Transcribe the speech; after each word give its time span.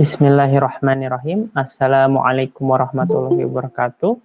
Bismillahirrahmanirrahim. 0.00 1.52
Assalamualaikum 1.52 2.72
warahmatullahi 2.72 3.44
wabarakatuh. 3.44 4.16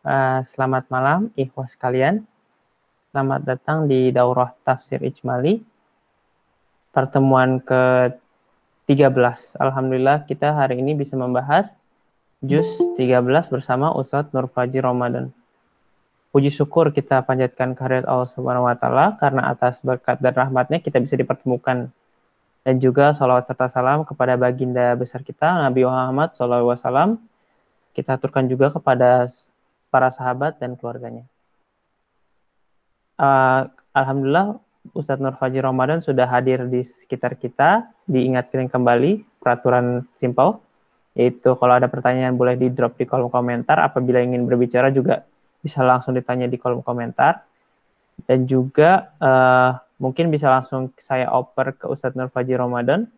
Uh, 0.00 0.40
selamat 0.48 0.88
malam, 0.88 1.28
ikhwas 1.36 1.76
sekalian. 1.76 2.24
Selamat 3.12 3.44
datang 3.44 3.84
di 3.84 4.08
Daurah 4.08 4.56
Tafsir 4.64 5.04
Ijmali. 5.04 5.60
Pertemuan 6.88 7.60
ke-13. 7.60 9.60
Alhamdulillah 9.60 10.24
kita 10.24 10.56
hari 10.56 10.80
ini 10.80 10.96
bisa 10.96 11.20
membahas 11.20 11.68
Juz 12.40 12.80
13 12.96 13.28
bersama 13.52 13.92
Ustadz 13.92 14.32
Nur 14.32 14.48
Faji 14.48 14.80
Ramadan. 14.80 15.36
Puji 16.32 16.48
syukur 16.48 16.96
kita 16.96 17.20
panjatkan 17.28 17.76
kehadirat 17.76 18.08
Allah 18.08 18.32
Subhanahu 18.32 18.64
wa 18.64 18.72
taala 18.72 19.20
karena 19.20 19.52
atas 19.52 19.84
berkat 19.84 20.16
dan 20.24 20.32
rahmatnya 20.32 20.80
kita 20.80 20.96
bisa 20.96 21.12
dipertemukan 21.12 21.92
dan 22.68 22.84
juga 22.84 23.16
salawat 23.16 23.48
serta 23.48 23.72
salam 23.72 24.04
kepada 24.04 24.36
baginda 24.36 24.92
besar 24.92 25.24
kita 25.24 25.64
Nabi 25.64 25.88
Muhammad 25.88 26.36
SAW. 26.36 27.16
Kita 27.96 28.20
aturkan 28.20 28.44
juga 28.44 28.68
kepada 28.68 29.24
para 29.88 30.12
sahabat 30.12 30.60
dan 30.60 30.76
keluarganya. 30.76 31.24
Uh, 33.16 33.72
Alhamdulillah 33.96 34.60
Ustadz 34.92 35.16
Nur 35.16 35.32
Fajri 35.40 35.64
Ramadan 35.64 36.04
sudah 36.04 36.28
hadir 36.28 36.68
di 36.68 36.84
sekitar 36.84 37.40
kita. 37.40 37.88
Diingatkan 38.04 38.68
kembali 38.68 39.40
peraturan 39.40 40.04
simpel, 40.20 40.60
yaitu 41.16 41.56
kalau 41.56 41.72
ada 41.72 41.88
pertanyaan 41.88 42.36
boleh 42.36 42.60
di 42.60 42.68
drop 42.68 43.00
di 43.00 43.08
kolom 43.08 43.32
komentar. 43.32 43.80
Apabila 43.80 44.20
ingin 44.20 44.44
berbicara 44.44 44.92
juga 44.92 45.24
bisa 45.64 45.80
langsung 45.80 46.12
ditanya 46.12 46.44
di 46.44 46.60
kolom 46.60 46.84
komentar. 46.84 47.48
Dan 48.28 48.44
juga 48.44 49.08
uh, 49.24 49.87
Mungkin 49.98 50.30
bisa 50.30 50.46
langsung 50.46 50.94
saya 51.02 51.26
oper 51.34 51.74
ke 51.74 51.90
Ustadz 51.90 52.14
Nur 52.14 52.30
Faji 52.30 52.54
Ramadan. 52.54 53.10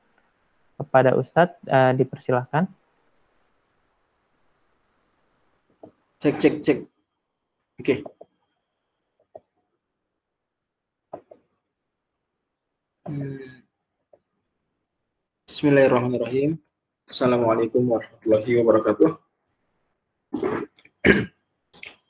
Kepada 0.80 1.12
Ustadz, 1.12 1.60
uh, 1.68 1.92
dipersilahkan. 1.92 2.64
Cek, 6.24 6.34
cek, 6.40 6.54
cek. 6.64 6.78
Oke. 6.80 7.84
Okay. 7.84 7.98
Hmm. 13.04 13.60
Bismillahirrahmanirrahim. 15.44 16.56
Assalamualaikum 17.10 17.82
warahmatullahi 17.84 18.50
wabarakatuh. 18.62 19.10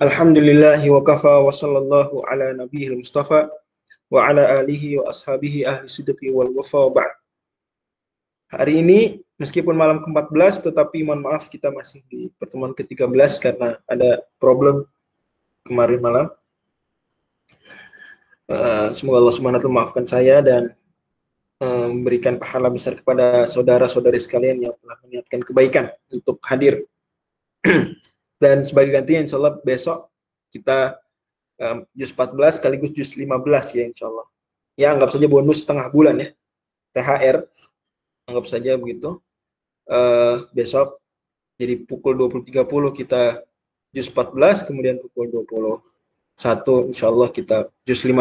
Alhamdulillahi 0.05 0.87
wa 0.93 1.03
kafa 1.03 1.41
wa 1.41 1.49
sallallahu 1.49 2.23
ala 2.29 2.53
nabiyil 2.53 3.01
mustafa 3.01 3.51
wa 4.11 4.27
ala 4.27 4.61
alihi 4.61 4.99
wa 4.99 5.09
ashabihi 5.09 5.63
ahli 5.65 5.87
sidqi 5.87 6.35
wal 6.35 6.51
wafa 6.51 6.91
ba'd. 6.91 7.13
Hari 8.51 8.83
ini 8.83 9.23
meskipun 9.39 9.79
malam 9.79 10.03
ke-14 10.03 10.67
tetapi 10.67 11.07
mohon 11.07 11.23
maaf 11.23 11.47
kita 11.47 11.71
masih 11.71 12.03
di 12.11 12.27
pertemuan 12.35 12.75
ke-13 12.75 13.39
karena 13.39 13.79
ada 13.87 14.27
problem 14.43 14.85
kemarin 15.63 16.03
malam. 16.03 16.27
Uh, 18.51 18.91
semoga 18.91 19.23
Allah 19.23 19.37
Subhanahu 19.39 19.71
wa 19.71 19.87
maafkan 19.87 20.03
saya 20.03 20.43
dan 20.43 20.75
uh, 21.63 21.87
memberikan 21.87 22.35
pahala 22.35 22.67
besar 22.67 22.99
kepada 22.99 23.47
saudara-saudari 23.47 24.19
sekalian 24.19 24.59
yang 24.67 24.75
telah 24.83 24.99
meniatkan 25.07 25.41
kebaikan 25.47 25.87
untuk 26.11 26.43
hadir. 26.43 26.83
dan 28.43 28.67
sebagai 28.67 28.99
gantinya 28.99 29.29
insya 29.29 29.39
Allah 29.39 29.55
besok 29.63 30.11
kita 30.51 30.99
um, 31.61 31.85
juz 31.93 32.11
14 32.17 32.59
sekaligus 32.59 32.91
juz 32.97 33.13
15 33.15 33.77
ya 33.77 33.85
insya 33.85 34.09
Allah. 34.09 34.27
Ya 34.75 34.89
anggap 34.97 35.13
saja 35.13 35.29
bonus 35.29 35.63
setengah 35.63 35.93
bulan 35.93 36.17
ya. 36.17 36.29
THR 36.97 37.45
anggap 38.27 38.45
saja 38.49 38.75
begitu. 38.81 39.21
Uh, 39.91 40.47
besok 40.55 41.03
jadi 41.61 41.77
pukul 41.85 42.17
20.30 42.17 42.65
kita 43.05 43.45
juz 43.93 44.09
14 44.09 44.65
kemudian 44.65 44.97
pukul 44.97 45.29
21 45.45 46.91
insya 46.91 47.07
Allah 47.13 47.29
kita 47.29 47.69
juz 47.85 48.01
15. 48.01 48.17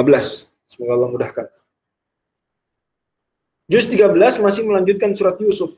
Semoga 0.69 0.91
Allah 0.93 1.09
mudahkan. 1.09 1.47
Juz 3.69 3.85
13 3.85 4.41
masih 4.41 4.65
melanjutkan 4.65 5.13
surat 5.13 5.37
Yusuf. 5.39 5.71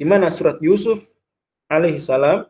Di 0.00 0.04
mana 0.08 0.32
surat 0.32 0.56
Yusuf 0.64 1.16
alaihissalam 1.68 2.48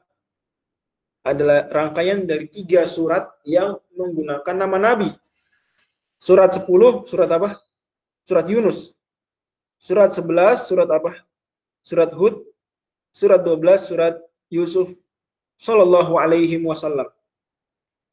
adalah 1.27 1.67
rangkaian 1.69 2.25
dari 2.25 2.47
tiga 2.49 2.87
surat 2.87 3.29
yang 3.45 3.79
menggunakan 3.95 4.55
nama 4.57 4.77
Nabi. 4.79 5.11
Surat 6.19 6.51
10, 6.55 6.67
surat 7.07 7.31
apa? 7.31 7.63
Surat 8.27 8.47
Yunus. 8.51 8.93
Surat 9.79 10.11
11, 10.11 10.67
surat 10.67 10.89
apa? 10.91 11.23
Surat 11.83 12.11
Hud. 12.15 12.43
Surat 13.15 13.41
12, 13.43 13.89
surat 13.89 14.15
Yusuf 14.51 14.95
Sallallahu 15.59 16.19
Alaihi 16.19 16.59
Wasallam. 16.63 17.11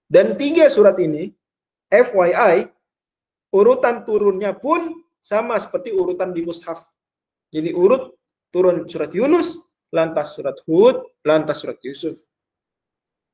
Dan 0.09 0.37
tiga 0.37 0.69
surat 0.69 0.97
ini, 1.01 1.33
FYI, 1.89 2.69
urutan 3.53 4.05
turunnya 4.05 4.53
pun 4.53 5.01
sama 5.21 5.57
seperti 5.57 5.93
urutan 5.93 6.33
di 6.33 6.45
mushaf. 6.45 6.85
Jadi 7.49 7.73
urut 7.73 8.13
turun 8.53 8.85
surat 8.85 9.09
Yunus, 9.13 9.57
lantas 9.89 10.37
surat 10.37 10.57
Hud, 10.69 11.01
lantas 11.25 11.61
surat 11.65 11.77
Yusuf. 11.81 12.17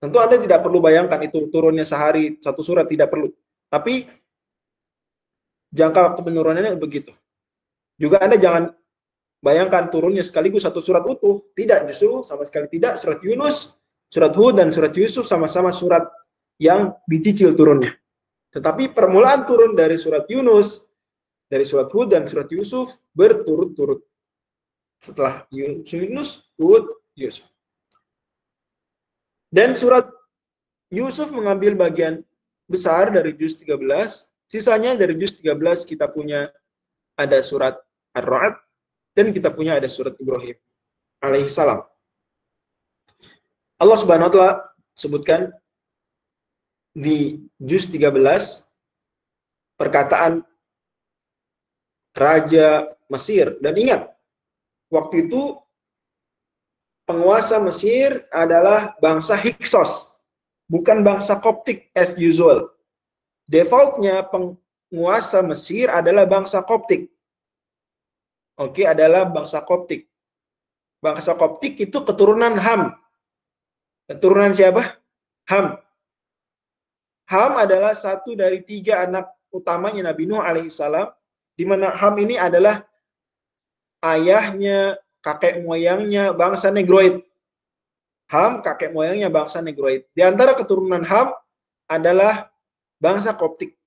Tentu 0.01 0.17
Anda 0.17 0.41
tidak 0.41 0.65
perlu 0.65 0.81
bayangkan 0.81 1.21
itu 1.21 1.45
turunnya 1.53 1.85
sehari 1.85 2.41
satu 2.41 2.65
surat, 2.65 2.89
tidak 2.89 3.13
perlu. 3.13 3.29
Tapi 3.69 4.09
jangka 5.69 5.99
waktu 6.09 6.21
penurunannya 6.25 6.73
begitu. 6.81 7.13
Juga 8.01 8.17
Anda 8.25 8.41
jangan 8.41 8.73
bayangkan 9.45 9.93
turunnya 9.93 10.25
sekaligus 10.25 10.65
satu 10.65 10.81
surat 10.81 11.05
utuh. 11.05 11.45
Tidak, 11.53 11.85
justru 11.93 12.25
sama 12.25 12.41
sekali 12.49 12.65
tidak. 12.65 12.97
Surat 12.97 13.21
Yunus, 13.21 13.77
surat 14.09 14.33
Hud, 14.33 14.57
dan 14.57 14.73
surat 14.73 14.89
Yusuf 14.97 15.29
sama-sama 15.29 15.69
surat 15.69 16.09
yang 16.57 16.97
dicicil 17.05 17.53
turunnya. 17.53 17.93
Tetapi 18.57 18.97
permulaan 18.97 19.45
turun 19.45 19.77
dari 19.77 20.01
surat 20.01 20.25
Yunus, 20.25 20.81
dari 21.45 21.61
surat 21.61 21.93
Hud 21.93 22.09
dan 22.09 22.25
surat 22.25 22.49
Yusuf 22.49 22.89
berturut-turut. 23.13 24.01
Setelah 24.97 25.45
Yunus, 25.53 26.49
Hud, 26.57 26.89
Yusuf. 27.13 27.50
Dan 29.51 29.75
surat 29.75 30.07
Yusuf 30.87 31.27
mengambil 31.35 31.75
bagian 31.75 32.23
besar 32.71 33.11
dari 33.11 33.35
juz 33.35 33.59
13, 33.59 33.83
sisanya 34.47 34.95
dari 34.95 35.19
juz 35.19 35.35
13 35.35 35.59
kita 35.83 36.07
punya 36.07 36.47
ada 37.19 37.43
surat 37.43 37.75
Ar-Ra'd 38.15 38.55
dan 39.11 39.35
kita 39.35 39.51
punya 39.51 39.75
ada 39.75 39.91
surat 39.91 40.15
Ibrahim 40.15 40.55
alaihi 41.19 41.51
salam. 41.51 41.83
Allah 43.75 43.97
Subhanahu 43.99 44.31
wa 44.31 44.33
taala 44.33 44.53
sebutkan 44.95 45.51
di 46.95 47.43
juz 47.59 47.87
13 47.87 48.07
perkataan 49.79 50.43
raja 52.15 52.87
Mesir 53.11 53.59
dan 53.59 53.75
ingat 53.75 54.11
waktu 54.91 55.27
itu 55.27 55.59
penguasa 57.11 57.59
Mesir 57.59 58.23
adalah 58.31 58.95
bangsa 59.03 59.35
Hyksos, 59.35 60.15
bukan 60.71 61.03
bangsa 61.03 61.35
Koptik 61.43 61.91
as 61.91 62.15
usual. 62.15 62.71
Defaultnya 63.51 64.23
penguasa 64.31 65.43
Mesir 65.43 65.91
adalah 65.91 66.23
bangsa 66.23 66.63
Koptik. 66.63 67.11
Oke, 68.55 68.87
adalah 68.87 69.27
bangsa 69.27 69.59
Koptik. 69.59 70.07
Bangsa 71.03 71.35
Koptik 71.35 71.75
itu 71.83 71.99
keturunan 71.99 72.55
Ham. 72.55 72.95
Keturunan 74.07 74.55
siapa? 74.55 74.95
Ham. 75.51 75.75
Ham 77.27 77.51
adalah 77.59 77.91
satu 77.91 78.39
dari 78.39 78.63
tiga 78.63 79.03
anak 79.03 79.27
utamanya 79.51 80.15
Nabi 80.15 80.31
Nuh 80.31 80.39
alaihissalam, 80.39 81.11
di 81.59 81.67
mana 81.67 81.91
Ham 81.91 82.15
ini 82.23 82.39
adalah 82.39 82.87
ayahnya 83.99 84.95
kakek 85.21 85.61
moyangnya 85.61 86.33
bangsa 86.33 86.73
Negroid. 86.73 87.21
Ham 88.33 88.59
kakek 88.65 88.91
moyangnya 88.91 89.29
bangsa 89.29 89.61
Negroid. 89.61 90.09
Di 90.11 90.25
antara 90.25 90.57
keturunan 90.57 91.01
Ham 91.05 91.37
adalah 91.87 92.49
bangsa 92.97 93.31
Koptik. 93.37 93.77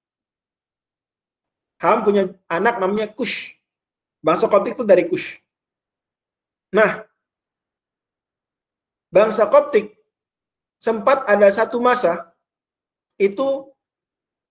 Ham 1.83 2.07
punya 2.07 2.31
anak 2.49 2.79
namanya 2.79 3.11
Kush. 3.11 3.59
Bangsa 4.25 4.49
Koptik 4.49 4.79
itu 4.79 4.87
dari 4.87 5.05
Kush. 5.11 5.43
Nah, 6.73 7.05
bangsa 9.13 9.47
Koptik 9.51 9.95
sempat 10.83 11.25
ada 11.25 11.49
satu 11.49 11.79
masa 11.81 12.35
itu 13.17 13.71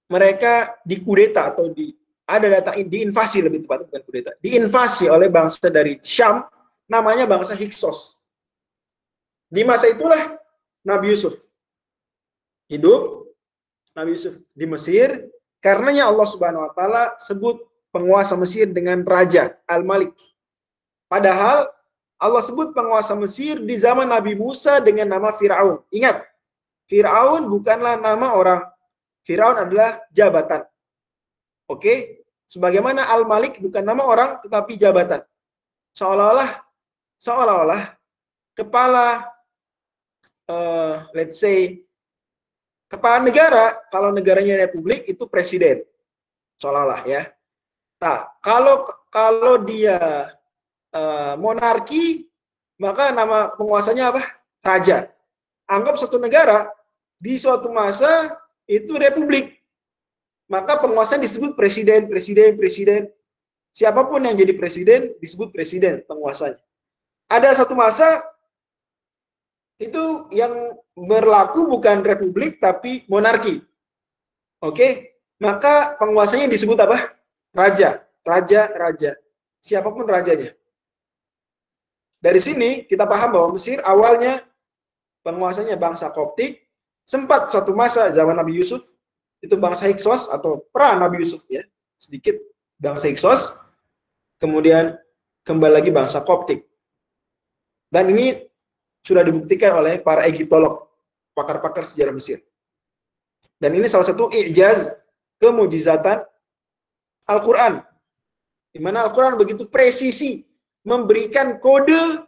mereka 0.09 0.73
dikudeta 0.81 1.51
atau 1.51 1.69
di 1.69 1.93
ada 2.23 2.47
data 2.47 2.71
diinvasi 2.73 3.43
lebih 3.43 3.67
tepat 3.67 3.85
bukan 3.85 4.01
kudeta 4.07 4.31
diinvasi 4.39 5.11
oleh 5.11 5.27
bangsa 5.27 5.67
dari 5.67 5.99
Syam 5.99 6.47
namanya 6.93 7.25
bangsa 7.25 7.57
Hyksos. 7.57 8.21
Di 9.49 9.65
masa 9.65 9.89
itulah 9.89 10.37
Nabi 10.85 11.17
Yusuf 11.17 11.33
hidup, 12.69 13.29
Nabi 13.97 14.17
Yusuf 14.17 14.37
di 14.53 14.65
Mesir, 14.65 15.29
karenanya 15.61 16.09
Allah 16.09 16.27
Subhanahu 16.29 16.65
wa 16.65 16.71
taala 16.73 17.03
sebut 17.21 17.61
penguasa 17.93 18.33
Mesir 18.37 18.69
dengan 18.69 19.05
raja 19.05 19.53
Al-Malik. 19.69 20.13
Padahal 21.05 21.69
Allah 22.17 22.41
sebut 22.41 22.73
penguasa 22.73 23.13
Mesir 23.13 23.61
di 23.61 23.75
zaman 23.77 24.09
Nabi 24.09 24.33
Musa 24.33 24.81
dengan 24.81 25.13
nama 25.13 25.29
Firaun. 25.35 25.85
Ingat, 25.93 26.25
Firaun 26.89 27.45
bukanlah 27.51 28.01
nama 28.01 28.33
orang. 28.33 28.61
Firaun 29.21 29.61
adalah 29.61 30.01
jabatan. 30.09 30.65
Oke? 31.69 32.25
Sebagaimana 32.49 33.09
Al-Malik 33.13 33.61
bukan 33.61 33.81
nama 33.85 34.03
orang 34.03 34.29
tetapi 34.41 34.77
jabatan. 34.77 35.21
Seolah-olah 35.93 36.63
seolah-olah 37.23 37.95
kepala 38.51 39.31
uh, 40.51 41.07
let's 41.15 41.39
say 41.39 41.79
kepala 42.91 43.23
negara 43.23 43.79
kalau 43.87 44.11
negaranya 44.11 44.59
republik 44.59 45.07
itu 45.07 45.23
presiden. 45.31 45.87
Seolah-olah 46.59 47.01
ya. 47.07 47.31
Nah, 48.03 48.27
kalau 48.43 48.83
kalau 49.07 49.63
dia 49.63 50.27
uh, 50.91 51.33
monarki, 51.39 52.27
maka 52.75 53.15
nama 53.15 53.55
penguasanya 53.55 54.11
apa? 54.11 54.21
Raja. 54.59 55.07
Anggap 55.63 55.95
satu 55.95 56.19
negara 56.19 56.67
di 57.23 57.39
suatu 57.39 57.71
masa 57.71 58.35
itu 58.67 58.99
republik. 58.99 59.63
Maka 60.51 60.75
penguasanya 60.75 61.23
disebut 61.23 61.55
presiden, 61.55 62.11
presiden, 62.11 62.59
presiden. 62.59 63.01
Siapa 63.73 64.05
pun 64.05 64.21
yang 64.21 64.35
jadi 64.37 64.53
presiden 64.53 65.15
disebut 65.17 65.49
presiden 65.55 66.03
penguasanya. 66.05 66.59
Ada 67.33 67.65
satu 67.65 67.73
masa 67.73 68.21
itu 69.81 70.29
yang 70.29 70.77
berlaku 70.93 71.65
bukan 71.65 72.05
republik 72.05 72.61
tapi 72.61 73.09
monarki. 73.09 73.65
Oke, 74.61 75.17
maka 75.41 75.97
penguasanya 75.97 76.45
disebut 76.45 76.77
apa? 76.77 77.17
raja, 77.53 78.01
raja, 78.25 78.69
raja. 78.73 79.11
Siapa 79.63 79.87
pun 79.93 80.03
rajanya. 80.09 80.51
Dari 82.19 82.39
sini 82.41 82.83
kita 82.89 83.05
paham 83.05 83.29
bahwa 83.31 83.47
Mesir 83.55 83.79
awalnya 83.85 84.43
penguasanya 85.23 85.77
bangsa 85.79 86.11
Koptik, 86.11 86.65
sempat 87.07 87.51
suatu 87.51 87.71
masa 87.77 88.11
zaman 88.11 88.35
Nabi 88.35 88.59
Yusuf, 88.59 88.83
itu 89.39 89.55
bangsa 89.55 89.87
Hiksos 89.87 90.27
atau 90.31 90.63
pra 90.71 90.95
Nabi 90.95 91.23
Yusuf 91.23 91.43
ya, 91.47 91.63
sedikit 91.95 92.35
bangsa 92.79 93.07
Hiksos, 93.07 93.55
kemudian 94.39 94.99
kembali 95.47 95.79
lagi 95.79 95.91
bangsa 95.91 96.23
Koptik. 96.23 96.63
Dan 97.93 98.09
ini 98.09 98.41
sudah 99.05 99.21
dibuktikan 99.21 99.77
oleh 99.77 100.01
para 100.01 100.25
Egiptolog, 100.25 100.89
pakar-pakar 101.37 101.85
sejarah 101.85 102.09
Mesir. 102.09 102.41
Dan 103.61 103.77
ini 103.77 103.85
salah 103.85 104.09
satu 104.09 104.33
ijaz 104.33 104.89
kemujizatan 105.37 106.25
Al-Quran. 107.29 107.85
Di 108.73 108.81
mana 108.81 109.05
Al-Quran 109.05 109.37
begitu 109.37 109.69
presisi 109.69 110.41
memberikan 110.81 111.61
kode 111.61 112.25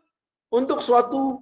untuk 0.53 0.85
suatu 0.85 1.41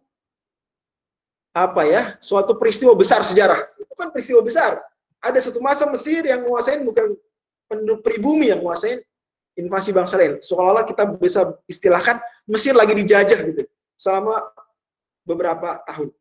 apa 1.52 1.84
ya, 1.84 2.02
suatu 2.24 2.56
peristiwa 2.56 2.96
besar 2.96 3.28
sejarah. 3.28 3.60
Itu 3.76 3.92
kan 3.92 4.08
peristiwa 4.16 4.40
besar. 4.40 4.80
Ada 5.20 5.52
satu 5.52 5.60
masa 5.60 5.84
Mesir 5.92 6.24
yang 6.24 6.48
menguasai 6.48 6.80
bukan 6.80 7.12
penduduk 7.68 8.00
pribumi 8.08 8.56
yang 8.56 8.64
menguasai 8.64 9.04
invasi 9.60 9.92
bangsa 9.92 10.16
lain. 10.16 10.40
Seolah-olah 10.40 10.88
kita 10.88 11.12
bisa 11.20 11.60
istilahkan 11.68 12.24
Mesir 12.48 12.72
lagi 12.72 12.96
dijajah 12.96 13.40
gitu 13.52 13.68
selama 14.04 14.44
beberapa 15.24 15.80
tahun. 15.88 16.12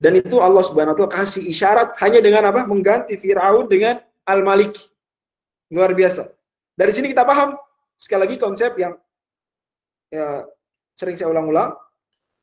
Dan 0.00 0.18
itu 0.18 0.40
Allah 0.40 0.64
Subhanahu 0.64 0.96
wa 0.96 0.98
taala 1.04 1.14
kasih 1.14 1.44
isyarat 1.44 1.94
hanya 2.00 2.24
dengan 2.24 2.48
apa? 2.48 2.64
Mengganti 2.64 3.14
Firaun 3.20 3.68
dengan 3.68 4.00
Al-Malik. 4.24 4.80
Luar 5.68 5.92
biasa. 5.92 6.32
Dari 6.74 6.90
sini 6.90 7.12
kita 7.12 7.22
paham 7.22 7.54
sekali 8.00 8.26
lagi 8.26 8.36
konsep 8.40 8.72
yang 8.80 8.96
ya, 10.10 10.48
sering 10.96 11.14
saya 11.14 11.30
ulang-ulang 11.30 11.76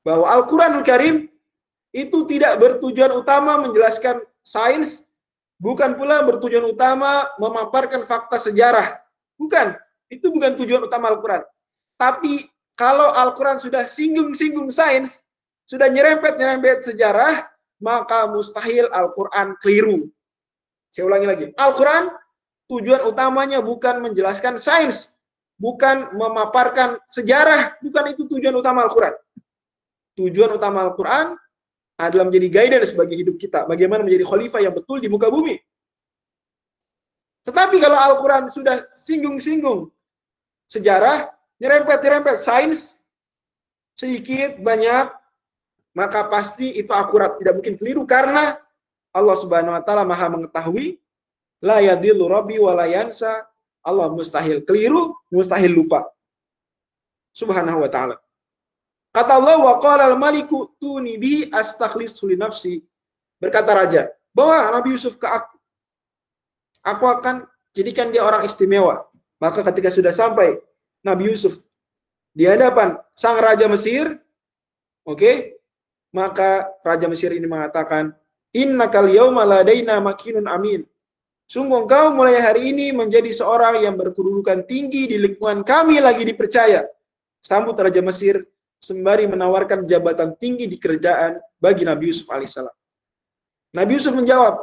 bahwa 0.06 0.30
Al-Qur'anul 0.40 0.86
Karim 0.86 1.28
itu 1.92 2.24
tidak 2.30 2.62
bertujuan 2.62 3.12
utama 3.18 3.58
menjelaskan 3.60 4.22
sains, 4.46 5.04
bukan 5.60 5.98
pula 5.98 6.24
bertujuan 6.24 6.64
utama 6.64 7.28
memaparkan 7.42 8.06
fakta 8.06 8.40
sejarah. 8.40 9.02
Bukan, 9.36 9.76
itu 10.08 10.32
bukan 10.32 10.56
tujuan 10.56 10.88
utama 10.88 11.12
Al-Qur'an. 11.12 11.44
Tapi 12.00 12.48
kalau 12.80 13.12
Al-Qur'an 13.12 13.60
sudah 13.60 13.84
singgung-singgung 13.84 14.72
sains, 14.72 15.20
sudah 15.68 15.92
nyerempet-nyerempet 15.92 16.88
sejarah, 16.88 17.52
maka 17.84 18.32
mustahil 18.32 18.88
Al-Qur'an 18.88 19.60
keliru. 19.60 20.08
Saya 20.88 21.12
ulangi 21.12 21.28
lagi. 21.28 21.46
Al-Qur'an 21.60 22.08
tujuan 22.72 23.04
utamanya 23.04 23.60
bukan 23.60 24.00
menjelaskan 24.00 24.56
sains, 24.56 25.12
bukan 25.60 26.16
memaparkan 26.16 27.04
sejarah, 27.12 27.76
bukan 27.84 28.16
itu 28.16 28.24
tujuan 28.32 28.56
utama 28.56 28.88
Al-Quran. 28.88 29.12
Tujuan 30.16 30.56
utama 30.56 30.88
Al-Quran 30.88 31.36
adalah 32.00 32.32
menjadi 32.32 32.48
guidance 32.48 32.96
bagi 32.96 33.20
hidup 33.20 33.36
kita, 33.36 33.68
bagaimana 33.68 34.08
menjadi 34.08 34.24
khalifah 34.24 34.64
yang 34.64 34.72
betul 34.72 35.04
di 35.04 35.12
muka 35.12 35.28
bumi. 35.28 35.60
Tetapi 37.44 37.76
kalau 37.84 38.00
Al-Quran 38.00 38.48
sudah 38.56 38.88
singgung-singgung 38.96 39.92
sejarah, 40.72 41.39
nyerempet-nyerempet 41.60 42.40
sains, 42.40 43.00
sedikit, 43.96 44.60
banyak, 44.64 45.12
maka 45.94 46.26
pasti 46.32 46.80
itu 46.80 46.92
akurat, 46.96 47.36
tidak 47.40 47.60
mungkin 47.60 47.76
keliru 47.76 48.04
karena 48.08 48.58
Allah 49.12 49.36
Subhanahu 49.36 49.76
wa 49.76 49.84
taala 49.84 50.04
Maha 50.08 50.28
mengetahui 50.32 51.00
La 51.60 51.84
yadillu 51.84 52.28
rabbi 52.32 52.56
wa 52.60 52.72
la 52.76 52.88
yansa. 52.88 53.44
Allah 53.84 54.08
mustahil 54.12 54.64
keliru, 54.68 55.16
mustahil 55.32 55.72
lupa. 55.72 56.08
Subhanahu 57.36 57.84
wa 57.84 57.90
ta'ala. 57.92 58.16
Kata 59.16 59.32
Allah, 59.40 59.58
wa 59.64 59.76
qala 59.80 60.04
al-maliku 60.12 60.76
tuni 60.80 61.16
bi 61.16 61.48
astakhlisu 61.48 62.28
li 62.28 62.36
nafsi. 62.36 62.84
Berkata 63.40 63.72
raja, 63.72 64.12
bawa 64.36 64.68
Nabi 64.76 64.96
Yusuf 64.96 65.16
ke 65.16 65.28
aku. 65.28 65.56
Aku 66.84 67.08
akan 67.08 67.48
jadikan 67.72 68.12
dia 68.12 68.24
orang 68.24 68.44
istimewa. 68.44 69.08
Maka 69.40 69.64
ketika 69.72 69.88
sudah 69.88 70.12
sampai 70.12 70.60
Nabi 71.06 71.32
Yusuf 71.32 71.60
di 72.36 72.46
hadapan 72.46 73.00
sang 73.16 73.40
raja 73.40 73.66
Mesir, 73.68 74.16
oke, 75.04 75.18
okay, 75.18 75.36
maka 76.14 76.70
raja 76.86 77.08
Mesir 77.10 77.34
ini 77.34 77.46
mengatakan, 77.50 78.14
yawma 78.54 79.46
ladaina 79.46 79.98
makinun 80.00 80.46
amin. 80.50 80.82
Sungguh 81.50 81.82
engkau 81.82 82.14
mulai 82.14 82.38
hari 82.38 82.70
ini 82.70 82.94
menjadi 82.94 83.34
seorang 83.34 83.82
yang 83.82 83.98
berkedudukan 83.98 84.70
tinggi 84.70 85.10
di 85.10 85.18
lingkungan 85.18 85.66
kami 85.66 85.98
lagi 85.98 86.22
dipercaya. 86.22 86.86
Sambut 87.42 87.74
Raja 87.74 88.06
Mesir 88.06 88.46
sembari 88.78 89.26
menawarkan 89.26 89.82
jabatan 89.90 90.38
tinggi 90.38 90.70
di 90.70 90.78
kerajaan 90.78 91.42
bagi 91.58 91.90
Nabi 91.90 92.14
Yusuf 92.14 92.30
alaihissalam. 92.30 92.76
Nabi 93.74 93.92
Yusuf 93.98 94.14
menjawab, 94.14 94.62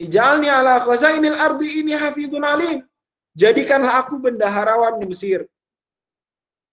Ijalni 0.00 0.48
ala 0.48 0.80
khazainil 0.80 1.36
ardi 1.36 1.84
ini 1.84 1.92
hafidhun 1.92 2.40
alim. 2.40 2.86
Jadikanlah 3.34 4.04
aku 4.06 4.18
bendaharawan 4.18 4.98
di 4.98 5.06
Mesir. 5.06 5.46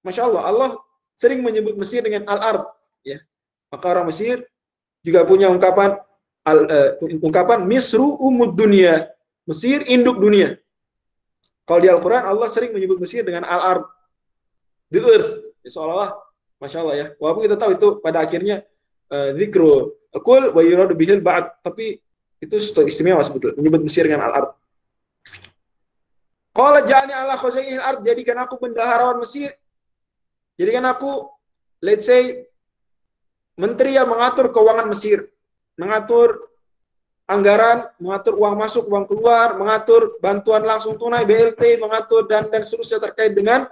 Masya 0.01 0.25
Allah, 0.25 0.43
Allah 0.45 0.69
sering 1.13 1.41
menyebut 1.41 1.77
Mesir 1.77 2.01
dengan 2.01 2.25
Al-Ard. 2.25 2.65
Ya. 3.05 3.21
Maka 3.69 3.85
orang 3.91 4.09
Mesir 4.09 4.47
juga 5.03 5.23
punya 5.23 5.47
ungkapan 5.47 5.99
al, 6.47 6.59
uh, 6.67 6.89
ungkapan 7.19 7.67
Misru 7.67 8.15
umud 8.19 8.55
dunia, 8.55 9.11
Mesir 9.43 9.83
induk 9.87 10.19
dunia. 10.19 10.55
Kalau 11.67 11.79
di 11.83 11.91
Al-Quran 11.91 12.23
Allah 12.23 12.47
sering 12.47 12.71
menyebut 12.71 12.95
Mesir 13.03 13.27
dengan 13.27 13.43
al-ard, 13.43 13.83
the 14.87 15.03
earth. 15.03 15.31
Ya, 15.67 15.69
seolah-olah, 15.75 16.15
masya 16.63 16.79
Allah 16.79 16.95
ya. 16.95 17.05
Walaupun 17.19 17.43
kita 17.43 17.59
tahu 17.59 17.71
itu 17.75 17.87
pada 17.99 18.23
akhirnya 18.23 18.63
uh, 19.11 19.35
zikru 19.35 19.91
akul 20.15 20.55
wa 20.55 20.61
yuradu 20.63 20.95
bihil 20.95 21.19
ba'd, 21.19 21.59
tapi 21.59 21.99
itu 22.39 22.55
istimewa 22.87 23.19
sebetulnya 23.19 23.59
menyebut 23.59 23.83
Mesir 23.83 24.07
dengan 24.07 24.31
al-ard. 24.31 24.55
Kalau 26.57 26.81
jani 26.89 27.13
Allah 27.13 27.37
khuzainil 27.37 27.85
ard, 27.85 28.01
jadikan 28.01 28.41
aku 28.41 28.57
bendaharawan 28.57 29.21
Mesir. 29.21 29.53
Jadikan 30.57 30.89
aku, 30.89 31.29
let's 31.85 32.09
say, 32.09 32.49
menteri 33.53 33.93
yang 33.93 34.09
mengatur 34.09 34.49
keuangan 34.49 34.89
Mesir 34.89 35.29
mengatur 35.77 36.49
anggaran, 37.29 37.87
mengatur 38.01 38.33
uang 38.35 38.55
masuk, 38.57 38.83
uang 38.89 39.05
keluar, 39.05 39.53
mengatur 39.55 40.17
bantuan 40.17 40.65
langsung 40.65 40.97
tunai 40.97 41.23
BLT, 41.23 41.77
mengatur 41.77 42.25
dan 42.25 42.49
dan 42.49 42.65
seterusnya 42.65 42.99
terkait 42.99 43.37
dengan 43.37 43.69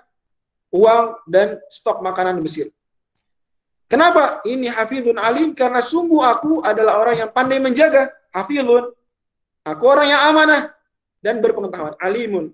uang 0.70 1.26
dan 1.26 1.58
stok 1.68 2.00
makanan 2.06 2.38
di 2.40 2.44
Mesir. 2.46 2.68
Kenapa? 3.90 4.42
Ini 4.46 4.70
hafizun 4.74 5.18
alim 5.18 5.54
karena 5.54 5.82
sungguh 5.82 6.22
aku 6.22 6.62
adalah 6.62 7.02
orang 7.02 7.26
yang 7.26 7.30
pandai 7.34 7.62
menjaga. 7.62 8.14
Hafizun. 8.34 8.94
Aku 9.66 9.84
orang 9.90 10.10
yang 10.10 10.22
amanah 10.30 10.74
dan 11.22 11.42
berpengetahuan. 11.42 11.98
Alimun. 12.02 12.54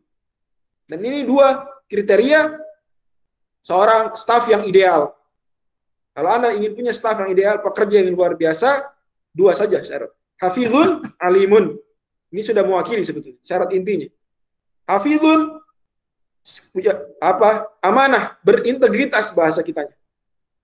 Dan 0.91 0.99
ini 1.07 1.23
dua 1.23 1.63
kriteria 1.87 2.51
seorang 3.63 4.11
staf 4.19 4.51
yang 4.51 4.67
ideal. 4.67 5.15
Kalau 6.11 6.27
Anda 6.27 6.51
ingin 6.51 6.75
punya 6.75 6.91
staf 6.91 7.23
yang 7.23 7.31
ideal, 7.31 7.63
pekerja 7.63 8.03
yang 8.03 8.11
luar 8.11 8.35
biasa, 8.35 8.91
Dua 9.31 9.55
saja 9.55 9.79
syarat. 9.79 10.11
Hafizun, 10.39 11.07
alimun. 11.15 11.79
Ini 12.31 12.41
sudah 12.43 12.63
mewakili 12.67 13.03
sebetulnya. 13.03 13.39
Syarat 13.43 13.71
intinya. 13.71 14.07
Hafizun, 14.87 15.59
punya 16.75 16.99
apa 17.23 17.71
amanah, 17.79 18.35
berintegritas 18.43 19.31
bahasa 19.31 19.63
kitanya. 19.63 19.95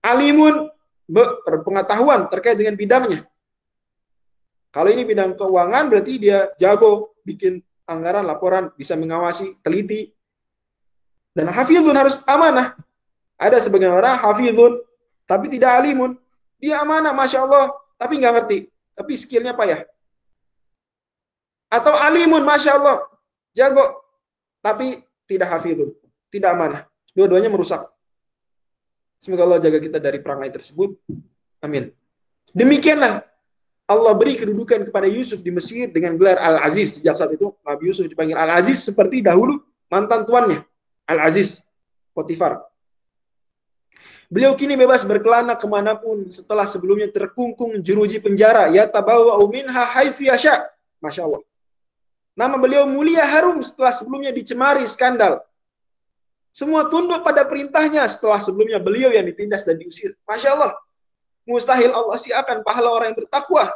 Alimun 0.04 0.68
berpengetahuan 1.08 2.28
terkait 2.28 2.60
dengan 2.60 2.76
bidangnya. 2.76 3.24
Kalau 4.68 4.92
ini 4.92 5.08
bidang 5.08 5.32
keuangan 5.32 5.88
berarti 5.88 6.20
dia 6.20 6.52
jago 6.60 7.16
bikin 7.24 7.64
anggaran, 7.88 8.28
laporan, 8.28 8.68
bisa 8.76 8.92
mengawasi, 9.00 9.56
teliti. 9.64 10.12
Dan 11.38 11.54
hafizun 11.54 11.94
harus 11.94 12.18
amanah. 12.26 12.74
Ada 13.38 13.62
sebagian 13.62 13.94
orang 13.94 14.18
hafizun 14.18 14.82
tapi 15.22 15.46
tidak 15.46 15.78
alimun. 15.78 16.18
Dia 16.58 16.82
amanah, 16.82 17.14
masya 17.14 17.46
Allah, 17.46 17.70
tapi 17.94 18.18
nggak 18.18 18.32
ngerti. 18.34 18.58
Tapi 18.98 19.12
skillnya 19.14 19.54
payah. 19.54 19.86
Atau 21.70 21.94
alimun, 21.94 22.42
masya 22.42 22.74
Allah, 22.82 23.06
jago, 23.54 24.02
tapi 24.58 25.06
tidak 25.30 25.54
hafidun, 25.54 25.94
tidak 26.34 26.58
amanah. 26.58 26.82
Dua-duanya 27.14 27.46
merusak. 27.46 27.86
Semoga 29.22 29.46
Allah 29.46 29.62
jaga 29.62 29.78
kita 29.78 30.02
dari 30.02 30.18
perangai 30.18 30.50
tersebut. 30.50 30.98
Amin. 31.62 31.94
Demikianlah 32.50 33.22
Allah 33.86 34.12
beri 34.18 34.34
kedudukan 34.34 34.90
kepada 34.90 35.06
Yusuf 35.06 35.38
di 35.38 35.54
Mesir 35.54 35.86
dengan 35.94 36.18
gelar 36.18 36.42
Al-Aziz. 36.42 36.98
Sejak 36.98 37.14
saat 37.14 37.30
itu 37.30 37.54
Nabi 37.62 37.94
Yusuf 37.94 38.10
dipanggil 38.10 38.34
Al-Aziz 38.34 38.82
seperti 38.82 39.22
dahulu 39.22 39.62
mantan 39.86 40.26
tuannya. 40.26 40.66
Al-Aziz. 41.08 41.64
Potifar. 42.12 42.60
Beliau 44.28 44.52
kini 44.52 44.76
bebas 44.76 45.08
berkelana 45.08 45.56
ke 45.56 45.64
mana 45.64 45.96
pun 45.96 46.28
setelah 46.28 46.68
sebelumnya 46.68 47.08
terkungkung 47.08 47.80
jeruji 47.80 48.20
penjara. 48.20 48.68
Ya 48.68 48.84
tabawa 48.84 49.40
minha 49.48 49.88
yasha. 50.04 50.68
Masya 51.00 51.24
Allah. 51.24 51.40
Nama 52.36 52.54
beliau 52.60 52.84
mulia 52.84 53.24
harum 53.24 53.64
setelah 53.64 53.90
sebelumnya 53.96 54.30
dicemari 54.30 54.84
skandal. 54.84 55.40
Semua 56.52 56.86
tunduk 56.92 57.24
pada 57.24 57.42
perintahnya 57.48 58.04
setelah 58.04 58.36
sebelumnya 58.42 58.76
beliau 58.76 59.08
yang 59.08 59.24
ditindas 59.24 59.64
dan 59.64 59.80
diusir. 59.80 60.12
Masya 60.28 60.58
Allah. 60.60 60.72
Mustahil 61.48 61.88
Allah 61.88 62.18
siakan 62.20 62.60
pahala 62.60 62.92
orang 62.92 63.16
yang 63.16 63.18
bertakwa. 63.24 63.72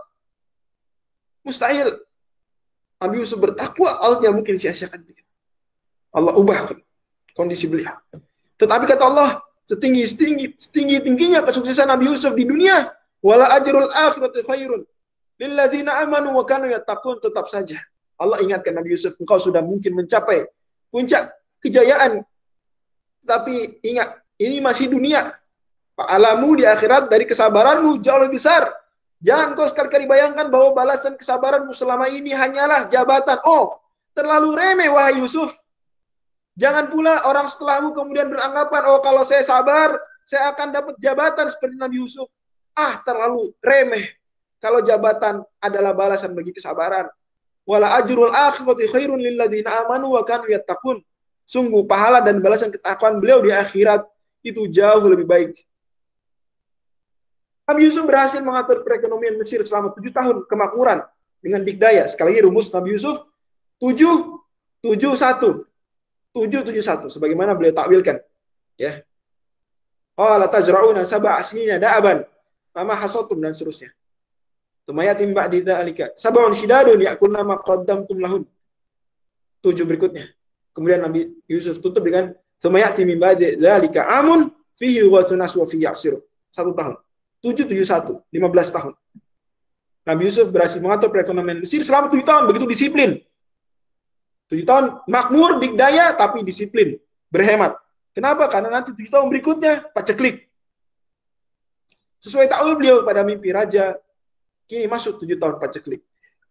Mustahil. 1.40 1.96
Nabi 3.00 3.18
Yusuf 3.18 3.40
bertakwa, 3.40 3.98
Allah 3.98 4.30
mungkin 4.30 4.54
sia-siakan. 4.60 5.02
Allah 6.12 6.32
ubah 6.36 6.70
kondisi 7.32 7.68
beliau. 7.68 7.96
Tetapi 8.60 8.84
kata 8.86 9.04
Allah, 9.04 9.30
setinggi 9.66 10.02
setinggi 10.06 10.46
setinggi 10.56 10.96
tingginya 11.02 11.40
kesuksesan 11.42 11.88
Nabi 11.88 12.12
Yusuf 12.12 12.32
di 12.36 12.46
dunia, 12.46 12.90
wala 13.24 13.50
ajrul 13.56 13.88
akhirati 13.90 14.44
khairun 14.46 14.82
lilladzina 15.40 15.98
amanu 16.04 16.38
wa 16.38 16.44
kanu 16.46 16.70
yattaqun 16.70 17.18
tetap 17.18 17.50
saja 17.50 17.80
Allah 18.22 18.38
ingatkan 18.38 18.78
Nabi 18.78 18.94
Yusuf, 18.94 19.18
engkau 19.18 19.42
sudah 19.42 19.58
mungkin 19.58 19.98
mencapai 19.98 20.46
puncak 20.94 21.34
kejayaan. 21.58 22.22
Tapi 23.26 23.82
ingat, 23.82 24.22
ini 24.38 24.62
masih 24.62 24.86
dunia. 24.86 25.34
Alamu 25.98 26.54
di 26.54 26.62
akhirat 26.66 27.10
dari 27.10 27.26
kesabaranmu 27.26 27.98
jauh 27.98 28.22
lebih 28.22 28.38
besar. 28.38 28.70
Jangan 29.22 29.54
kau 29.54 29.66
sekali-kali 29.66 30.06
bayangkan 30.06 30.50
bahwa 30.50 30.74
balasan 30.74 31.14
kesabaranmu 31.14 31.70
selama 31.74 32.10
ini 32.10 32.34
hanyalah 32.34 32.90
jabatan. 32.90 33.38
Oh, 33.46 33.78
terlalu 34.14 34.54
remeh 34.54 34.90
wahai 34.90 35.18
Yusuf. 35.18 35.54
Jangan 36.52 36.92
pula 36.92 37.24
orang 37.24 37.48
setelahmu 37.48 37.96
kemudian 37.96 38.28
beranggapan, 38.28 38.82
oh 38.92 39.00
kalau 39.00 39.24
saya 39.24 39.40
sabar, 39.40 39.96
saya 40.28 40.52
akan 40.52 40.68
dapat 40.68 40.94
jabatan 41.00 41.48
seperti 41.48 41.80
Nabi 41.80 42.04
Yusuf. 42.04 42.28
Ah, 42.76 43.00
terlalu 43.00 43.56
remeh. 43.64 44.12
Kalau 44.60 44.84
jabatan 44.84 45.42
adalah 45.58 45.96
balasan 45.96 46.36
bagi 46.36 46.54
kesabaran 46.54 47.08
wala 47.62 47.94
ajrul 47.98 48.30
akhirati 48.30 48.90
khairun 48.90 49.18
lil 49.18 49.38
ladzina 49.38 49.82
amanu 49.82 50.14
wa 50.18 50.22
kanu 50.26 50.50
yattaqun. 50.50 51.02
Sungguh 51.46 51.84
pahala 51.84 52.22
dan 52.22 52.38
balasan 52.38 52.70
ketakwaan 52.70 53.18
beliau 53.18 53.42
di 53.42 53.50
akhirat 53.50 54.06
itu 54.42 54.66
jauh 54.70 55.04
lebih 55.10 55.26
baik. 55.26 55.52
Nabi 57.66 57.86
Yusuf 57.86 58.02
berhasil 58.06 58.42
mengatur 58.42 58.82
perekonomian 58.82 59.38
Mesir 59.38 59.62
selama 59.62 59.94
tujuh 59.94 60.10
tahun 60.10 60.36
kemakmuran 60.50 61.06
dengan 61.38 61.62
dikdaya. 61.62 62.10
Sekali 62.10 62.34
lagi 62.34 62.42
rumus 62.46 62.70
Nabi 62.74 62.98
Yusuf 62.98 63.22
tujuh 63.78 64.42
tujuh 64.82 65.12
satu 65.14 65.66
tujuh 66.32 66.60
tujuh 66.64 66.84
satu 66.84 67.06
sebagaimana 67.12 67.52
beliau 67.56 67.76
takwilkan. 67.76 68.20
Ya. 68.80 69.04
Qala 70.16 70.48
tazra'una 70.48 71.04
sab'a 71.04 71.40
asnina 71.40 71.80
da'aban 71.80 72.24
mama 72.72 72.94
hasatum 72.96 73.40
dan 73.40 73.52
seterusnya. 73.52 73.92
Tumayatim 74.88 75.30
ba'di 75.30 75.62
dzalika. 75.62 76.12
Sab'un 76.18 76.52
shidadun 76.52 77.00
ya'kulna 77.00 77.44
ma 77.46 77.60
qaddamtum 77.60 78.18
lahun. 78.18 78.42
Tujuh 79.62 79.86
berikutnya. 79.86 80.26
Kemudian 80.74 81.04
Nabi 81.04 81.30
Yusuf 81.46 81.78
tutup 81.78 82.02
dengan 82.02 82.34
Tumayati 82.62 83.02
min 83.02 83.18
ba'di 83.18 83.58
dzalika 83.58 84.06
amun 84.06 84.50
fihi 84.78 85.02
wa 85.06 85.22
thunas 85.26 85.54
wa 85.58 85.66
fihi 85.66 85.82
ya'sir. 85.82 86.14
Satu 86.50 86.70
tahun. 86.74 86.94
771, 87.42 88.22
15 88.30 88.70
tahun. 88.70 88.92
Nabi 90.06 90.22
Yusuf 90.30 90.46
berhasil 90.50 90.78
mengatur 90.78 91.10
perekonomian 91.10 91.58
Mesir 91.62 91.82
selama 91.82 92.06
tujuh 92.06 92.22
tahun, 92.22 92.46
begitu 92.50 92.66
disiplin. 92.70 93.18
Tujuh 94.52 94.68
tahun 94.68 95.00
makmur, 95.08 95.56
dikdaya, 95.56 96.12
tapi 96.12 96.44
disiplin, 96.44 97.00
berhemat. 97.32 97.72
Kenapa? 98.12 98.44
Karena 98.52 98.68
nanti 98.68 98.92
tujuh 98.92 99.08
tahun 99.08 99.32
berikutnya 99.32 99.88
paceklik. 99.96 100.44
Sesuai 102.20 102.52
tahu 102.52 102.76
beliau 102.76 103.00
pada 103.00 103.24
mimpi 103.24 103.48
raja, 103.48 103.96
Kini 104.68 104.88
masuk 104.88 105.20
tujuh 105.20 105.36
tahun 105.36 105.60
paceklik. 105.60 106.00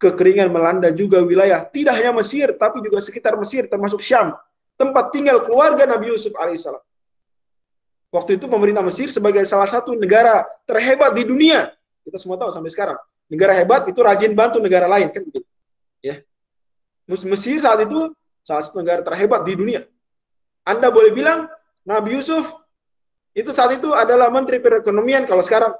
Kekeringan 0.01 0.49
melanda 0.49 0.89
juga 0.89 1.21
wilayah, 1.21 1.61
tidak 1.65 1.97
hanya 2.01 2.09
Mesir, 2.13 2.53
tapi 2.57 2.81
juga 2.81 2.97
sekitar 3.01 3.37
Mesir, 3.37 3.69
termasuk 3.69 4.01
Syam, 4.01 4.33
tempat 4.77 5.13
tinggal 5.13 5.45
keluarga 5.45 5.85
Nabi 5.85 6.09
Yusuf 6.09 6.33
alaihissalam. 6.37 6.81
Waktu 8.13 8.41
itu 8.41 8.45
pemerintah 8.49 8.81
Mesir 8.81 9.13
sebagai 9.13 9.45
salah 9.45 9.69
satu 9.69 9.93
negara 9.93 10.45
terhebat 10.65 11.13
di 11.13 11.25
dunia. 11.25 11.69
Kita 12.01 12.17
semua 12.17 12.37
tahu 12.37 12.49
sampai 12.49 12.73
sekarang. 12.73 12.97
Negara 13.29 13.53
hebat 13.57 13.85
itu 13.87 14.01
rajin 14.01 14.33
bantu 14.33 14.57
negara 14.57 14.89
lain 14.89 15.09
kan. 15.13 15.21
Ya. 16.01 16.25
Mesir 17.27 17.59
saat 17.59 17.83
itu 17.83 18.11
salah 18.41 18.63
satu 18.63 18.79
negara 18.79 19.03
terhebat 19.03 19.43
di 19.43 19.53
dunia. 19.53 19.83
Anda 20.63 20.87
boleh 20.87 21.11
bilang 21.11 21.51
Nabi 21.83 22.15
Yusuf 22.15 22.47
itu 23.35 23.51
saat 23.51 23.75
itu 23.75 23.91
adalah 23.91 24.31
menteri 24.31 24.59
perekonomian 24.59 25.27
kalau 25.27 25.43
sekarang 25.43 25.75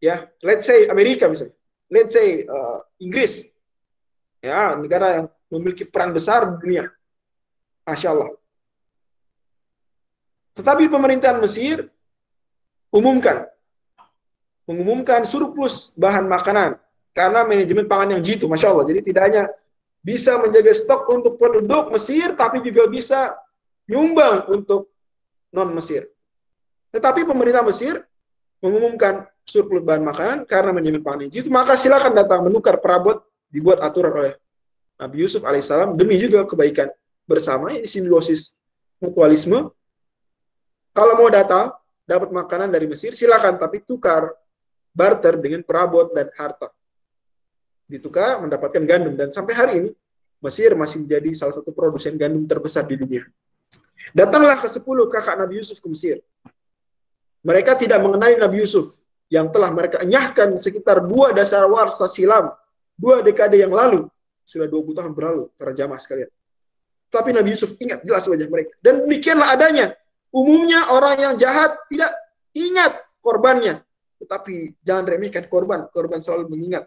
ya 0.00 0.28
let's 0.44 0.68
say 0.68 0.88
Amerika 0.88 1.28
misalnya 1.28 1.56
let's 1.92 2.12
say 2.14 2.42
uh, 2.48 2.80
Inggris, 3.00 3.44
ya 4.40 4.76
negara 4.78 5.22
yang 5.22 5.26
memiliki 5.52 5.84
peran 5.84 6.10
besar 6.10 6.42
di 6.48 6.56
dunia, 6.60 6.84
masya 7.84 8.10
Allah. 8.10 8.30
Tetapi 10.54 10.86
pemerintahan 10.86 11.42
Mesir 11.42 11.90
umumkan, 12.94 13.46
mengumumkan 14.66 15.26
surplus 15.26 15.90
bahan 15.98 16.30
makanan 16.30 16.78
karena 17.14 17.42
manajemen 17.42 17.86
pangan 17.90 18.18
yang 18.18 18.22
jitu, 18.22 18.46
masya 18.46 18.70
Allah. 18.74 18.86
Jadi 18.90 19.00
tidak 19.02 19.22
hanya 19.30 19.42
bisa 20.04 20.36
menjaga 20.36 20.76
stok 20.76 21.08
untuk 21.08 21.40
penduduk 21.40 21.88
Mesir, 21.96 22.36
tapi 22.36 22.60
juga 22.60 22.84
bisa 22.84 23.32
nyumbang 23.88 24.52
untuk 24.52 24.92
non 25.48 25.72
Mesir. 25.72 26.12
Tetapi 26.92 27.24
pemerintah 27.24 27.64
Mesir 27.64 28.04
mengumumkan 28.60 29.24
surplus 29.48 29.80
bahan 29.80 30.04
makanan 30.04 30.38
karena 30.44 30.70
manajemen 30.72 31.04
pangan 31.04 31.28
itu 31.28 31.52
maka 31.52 31.76
silakan 31.76 32.16
datang 32.16 32.40
menukar 32.44 32.80
perabot 32.80 33.20
dibuat 33.52 33.76
aturan 33.80 34.12
oleh 34.12 34.32
Nabi 34.96 35.20
Yusuf 35.20 35.44
alaihissalam 35.44 35.96
demi 35.98 36.20
juga 36.20 36.44
kebaikan 36.44 36.92
bersama. 37.24 37.72
Ini 37.72 37.88
simbiosis 37.88 38.52
mutualisme. 39.00 39.72
Kalau 40.94 41.14
mau 41.18 41.26
datang 41.26 41.74
dapat 42.06 42.30
makanan 42.30 42.70
dari 42.70 42.86
Mesir 42.86 43.16
silakan. 43.16 43.58
Tapi 43.58 43.82
tukar 43.82 44.30
barter 44.94 45.40
dengan 45.40 45.66
perabot 45.66 46.12
dan 46.14 46.30
harta 46.38 46.70
ditukar 47.88 48.40
mendapatkan 48.40 48.82
gandum 48.84 49.14
dan 49.14 49.28
sampai 49.30 49.54
hari 49.54 49.72
ini 49.84 49.90
Mesir 50.40 50.76
masih 50.76 51.04
menjadi 51.04 51.30
salah 51.32 51.54
satu 51.56 51.72
produsen 51.72 52.16
gandum 52.16 52.44
terbesar 52.44 52.84
di 52.84 52.96
dunia 52.96 53.24
datanglah 54.12 54.60
ke 54.60 54.68
sepuluh 54.68 55.08
kakak 55.08 55.36
Nabi 55.36 55.60
Yusuf 55.60 55.80
ke 55.80 55.88
Mesir 55.88 56.20
mereka 57.44 57.76
tidak 57.76 58.00
mengenali 58.00 58.40
Nabi 58.40 58.64
Yusuf 58.64 59.04
yang 59.28 59.52
telah 59.52 59.68
mereka 59.68 60.00
enyahkan 60.00 60.56
sekitar 60.56 61.04
dua 61.04 61.36
dasar 61.36 61.64
warsa 61.68 62.08
silam, 62.08 62.52
dua 62.96 63.20
dekade 63.20 63.60
yang 63.60 63.72
lalu. 63.72 64.08
Sudah 64.44 64.68
20 64.68 64.92
tahun 64.92 65.12
berlalu, 65.16 65.48
para 65.56 65.72
jamaah 65.72 65.96
sekalian. 65.96 66.28
Tapi 67.08 67.32
Nabi 67.32 67.56
Yusuf 67.56 67.72
ingat 67.80 68.04
jelas 68.04 68.28
wajah 68.28 68.44
mereka. 68.44 68.76
Dan 68.84 69.08
demikianlah 69.08 69.56
adanya. 69.56 69.96
Umumnya 70.28 70.92
orang 70.92 71.16
yang 71.16 71.34
jahat 71.40 71.80
tidak 71.88 72.12
ingat 72.52 72.92
korbannya. 73.24 73.80
Tetapi 74.20 74.84
jangan 74.84 75.04
remehkan 75.08 75.48
korban. 75.48 75.88
Korban 75.88 76.20
selalu 76.20 76.52
mengingat 76.52 76.84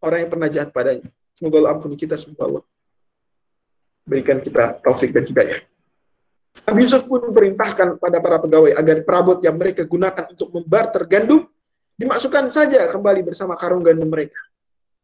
orang 0.00 0.18
yang 0.26 0.30
pernah 0.30 0.48
jahat 0.48 0.70
padanya. 0.72 1.08
Semoga 1.36 1.56
Allah 1.60 1.72
ampuni 1.76 1.96
kita, 2.00 2.16
semoga 2.16 2.42
Allah 2.48 2.64
berikan 4.06 4.38
kita 4.38 4.78
taufik 4.80 5.10
dan 5.10 5.26
hidayah. 5.26 5.60
Nabi 6.64 6.88
Yusuf 6.88 7.04
pun 7.04 7.20
perintahkan 7.20 8.00
pada 8.00 8.18
para 8.22 8.40
pegawai 8.40 8.72
agar 8.72 8.96
perabot 9.04 9.36
yang 9.44 9.58
mereka 9.58 9.84
gunakan 9.84 10.32
untuk 10.32 10.48
membarter 10.54 11.04
gandum 11.04 11.44
dimasukkan 11.98 12.48
saja 12.48 12.86
kembali 12.88 13.26
bersama 13.26 13.58
karung 13.58 13.84
gandum 13.84 14.08
mereka. 14.08 14.38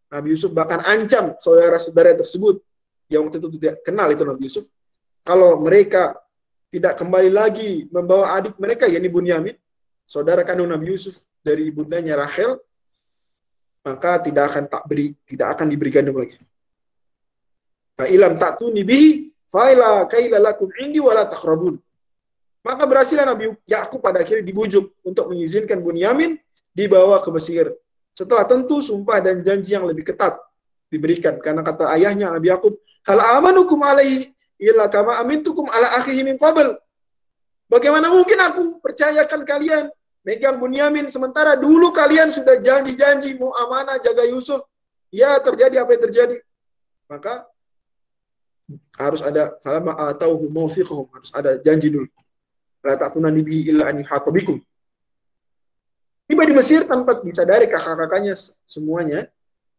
Nabi 0.09 0.33
Yusuf 0.33 0.55
bahkan 0.55 0.81
ancam 0.81 1.37
saudara-saudara 1.43 2.17
tersebut 2.17 2.63
yang 3.13 3.29
waktu 3.29 3.43
itu 3.43 3.49
tidak 3.61 3.85
kenal 3.85 4.09
itu 4.09 4.25
Nabi 4.25 4.43
Yusuf. 4.49 4.65
Kalau 5.27 5.61
mereka 5.61 6.17
tidak 6.73 6.97
kembali 6.97 7.29
lagi 7.29 7.85
membawa 7.93 8.41
adik 8.41 8.57
mereka 8.57 8.89
yakni 8.89 9.13
Bunyamin, 9.13 9.57
saudara 10.09 10.41
kandung 10.41 10.73
Nabi 10.73 10.97
Yusuf 10.97 11.21
dari 11.45 11.69
ibundanya 11.69 12.17
Rachel, 12.17 12.57
maka 13.83 14.23
tidak 14.23 14.45
akan 14.55 14.65
tak 14.71 14.83
beri 14.87 15.15
tidak 15.27 15.59
akan 15.59 15.67
diberi 15.67 15.91
gandum 15.91 16.17
lagi. 16.23 16.39
Fa 17.99 18.07
ilam 18.07 18.39
ta'tuni 18.39 18.83
bihi 18.87 19.11
faila 19.51 20.07
kaila 20.07 20.39
lakum 20.39 20.71
indi 20.81 21.03
wala 21.03 21.27
taqrabun. 21.29 21.77
Maka 22.63 22.87
berhasillah 22.87 23.27
Nabi 23.27 23.51
Yakub 23.67 23.99
pada 23.99 24.23
akhirnya 24.23 24.47
dibujuk 24.47 24.95
untuk 25.03 25.27
mengizinkan 25.35 25.83
Bunyamin 25.83 26.39
dibawa 26.71 27.19
ke 27.19 27.29
Mesir. 27.35 27.75
Setelah 28.15 28.47
tentu 28.47 28.79
sumpah 28.79 29.19
dan 29.19 29.43
janji 29.43 29.75
yang 29.75 29.83
lebih 29.83 30.15
ketat 30.15 30.39
diberikan 30.87 31.43
karena 31.43 31.67
kata 31.67 31.91
ayahnya 31.99 32.31
Nabi 32.31 32.55
Yakub, 32.55 32.79
"Hal 33.03 33.19
amanukum 33.19 33.83
alaihi 33.83 34.31
illa 34.63 34.87
kama 34.87 35.19
amintukum 35.19 35.67
ala 35.67 35.99
akhihi 35.99 36.23
min 36.23 36.39
qabl." 36.39 36.79
Bagaimana 37.67 38.15
mungkin 38.15 38.39
aku 38.39 38.79
percayakan 38.79 39.43
kalian 39.43 39.91
megang 40.23 40.59
Bunyamin 40.59 41.11
sementara 41.11 41.59
dulu 41.59 41.91
kalian 41.91 42.31
sudah 42.31 42.59
janji-janji 42.59 43.35
mau 43.39 43.55
amanah 43.55 43.99
jaga 43.99 44.27
Yusuf. 44.27 44.63
Ya, 45.13 45.37
terjadi 45.43 45.85
apa 45.85 45.93
yang 45.93 46.03
terjadi. 46.09 46.37
Maka 47.05 47.45
harus 48.97 49.21
ada 49.21 49.53
falama 49.61 49.93
atau 50.09 50.49
mawfiqhum 50.49 51.05
harus 51.13 51.31
ada 51.37 51.61
janji 51.61 51.93
dulu. 51.93 52.09
La 52.81 52.97
ta'tuna 52.97 53.29
nabi 53.29 53.69
illa 53.69 53.93
an 53.93 54.01
yuhaqabikum. 54.01 54.57
Tiba 56.25 56.43
di 56.49 56.55
Mesir 56.57 56.89
tanpa 56.89 57.21
disadari 57.21 57.69
kakak-kakaknya 57.69 58.33
semuanya, 58.65 59.29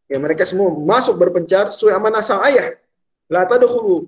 ya 0.06 0.22
mereka 0.22 0.46
semua 0.46 0.70
masuk 0.70 1.18
berpencar 1.18 1.66
sesuai 1.66 1.98
amanah 1.98 2.22
sang 2.22 2.38
ayah. 2.46 2.78
La 3.26 3.42
tadkhulu 3.42 4.06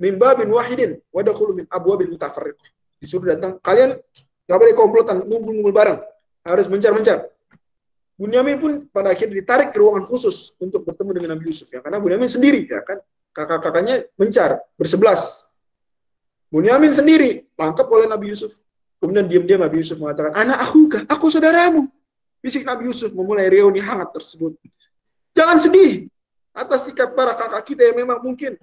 min 0.00 0.16
babin 0.16 0.48
wahidin 0.48 0.98
wa 1.12 1.20
dakhulu 1.20 1.52
min 1.52 1.66
abwabin 1.68 2.08
mutafarriqah. 2.16 2.70
Disuruh 3.02 3.34
datang, 3.34 3.60
kalian 3.60 3.98
nggak 4.46 4.58
boleh 4.58 4.74
komplotan, 4.74 5.16
ngumpul-ngumpul 5.26 5.74
bareng. 5.74 5.98
Harus 6.42 6.66
mencar-mencar. 6.66 7.30
Bunyamin 8.18 8.56
pun 8.58 8.72
pada 8.90 9.14
akhirnya 9.14 9.40
ditarik 9.42 9.74
ke 9.74 9.78
ruangan 9.78 10.04
khusus 10.06 10.54
untuk 10.60 10.86
bertemu 10.86 11.10
dengan 11.16 11.30
Nabi 11.34 11.50
Yusuf 11.50 11.66
ya 11.72 11.80
karena 11.80 11.98
Bunyamin 11.98 12.30
sendiri 12.30 12.68
ya 12.70 12.84
kan 12.84 13.00
kakak-kakaknya 13.34 14.06
mencar 14.14 14.62
bersebelas 14.78 15.50
Bunyamin 16.52 16.92
sendiri 16.92 17.48
tangkap 17.56 17.88
oleh 17.88 18.06
Nabi 18.06 18.30
Yusuf 18.30 18.62
Kemudian 19.02 19.26
diam-diam 19.26 19.58
Nabi 19.58 19.82
Yusuf 19.82 19.98
mengatakan, 19.98 20.30
anak 20.30 20.62
aku? 20.62 20.86
Aku 21.10 21.26
saudaramu. 21.26 21.90
Bisik 22.38 22.62
Nabi 22.62 22.86
Yusuf 22.86 23.10
memulai 23.10 23.50
reuni 23.50 23.82
hangat 23.82 24.14
tersebut. 24.14 24.54
Jangan 25.34 25.58
sedih 25.58 26.06
atas 26.54 26.86
sikap 26.86 27.10
para 27.18 27.34
kakak 27.34 27.66
kita 27.66 27.82
yang 27.90 27.98
memang 27.98 28.22
mungkin 28.22 28.54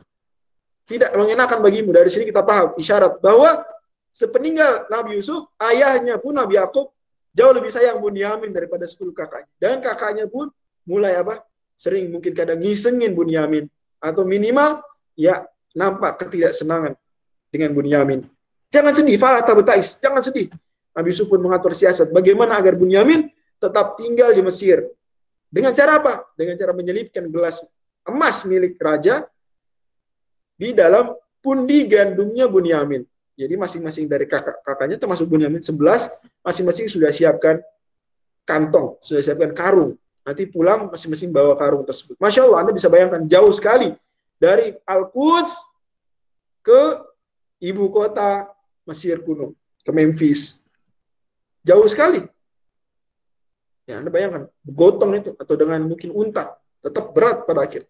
tidak 0.88 1.12
mengenakan 1.12 1.60
bagimu. 1.60 1.92
Dari 1.92 2.08
sini 2.08 2.24
kita 2.32 2.40
paham 2.40 2.72
isyarat 2.80 3.20
bahwa 3.20 3.68
sepeninggal 4.10 4.90
Nabi 4.90 5.18
Yusuf, 5.20 5.50
ayahnya 5.62 6.18
pun 6.18 6.36
Nabi 6.36 6.58
Yakub 6.60 6.92
jauh 7.34 7.54
lebih 7.54 7.72
sayang 7.72 8.02
Bunyamin 8.02 8.52
daripada 8.52 8.84
sepuluh 8.90 9.14
kakaknya. 9.14 9.50
Dan 9.62 9.80
kakaknya 9.80 10.26
pun 10.26 10.50
mulai 10.86 11.16
apa? 11.18 11.46
Sering 11.80 12.12
mungkin 12.12 12.36
kadang 12.36 12.60
ngisengin 12.60 13.16
Bunyamin 13.16 13.70
atau 14.02 14.28
minimal 14.28 14.84
ya 15.16 15.48
nampak 15.78 16.26
ketidaksenangan 16.26 16.98
dengan 17.54 17.72
Bunyamin. 17.72 18.26
Jangan 18.70 18.94
sedih, 18.94 19.18
falah 19.18 19.42
tabetais, 19.42 19.98
jangan 19.98 20.22
sedih. 20.22 20.52
Nabi 20.94 21.08
Yusuf 21.14 21.30
pun 21.30 21.42
mengatur 21.42 21.74
siasat 21.74 22.14
bagaimana 22.14 22.58
agar 22.60 22.76
Bunyamin 22.78 23.30
tetap 23.58 23.98
tinggal 23.98 24.34
di 24.34 24.42
Mesir. 24.44 24.86
Dengan 25.50 25.74
cara 25.74 25.98
apa? 25.98 26.14
Dengan 26.38 26.54
cara 26.60 26.72
menyelipkan 26.78 27.26
gelas 27.30 27.66
emas 28.06 28.46
milik 28.46 28.78
raja 28.78 29.26
di 30.60 30.76
dalam 30.76 31.14
pundi 31.42 31.88
gandumnya 31.90 32.46
Bunyamin. 32.46 33.02
Jadi 33.40 33.56
masing-masing 33.56 34.12
dari 34.12 34.28
kakak 34.28 34.60
kakaknya 34.68 35.00
termasuk 35.00 35.24
Bunyamin 35.32 35.64
11, 35.64 36.12
masing-masing 36.44 36.92
sudah 36.92 37.08
siapkan 37.08 37.64
kantong, 38.44 39.00
sudah 39.00 39.24
siapkan 39.24 39.56
karung. 39.56 39.96
Nanti 40.28 40.44
pulang 40.44 40.92
masing-masing 40.92 41.32
bawa 41.32 41.56
karung 41.56 41.88
tersebut. 41.88 42.20
Masya 42.20 42.44
Allah, 42.44 42.68
Anda 42.68 42.76
bisa 42.76 42.92
bayangkan 42.92 43.24
jauh 43.32 43.54
sekali 43.56 43.96
dari 44.36 44.76
Al-Quds 44.84 45.56
ke 46.60 47.00
ibu 47.64 47.88
kota 47.96 48.52
Mesir 48.84 49.24
kuno, 49.24 49.56
ke 49.88 49.92
Memphis. 49.96 50.68
Jauh 51.64 51.88
sekali. 51.88 52.20
Ya, 53.88 54.04
Anda 54.04 54.12
bayangkan, 54.12 54.52
gotong 54.68 55.16
itu, 55.16 55.32
atau 55.40 55.56
dengan 55.56 55.80
mungkin 55.88 56.12
unta, 56.12 56.60
tetap 56.84 57.16
berat 57.16 57.48
pada 57.48 57.64
akhir. 57.64 57.88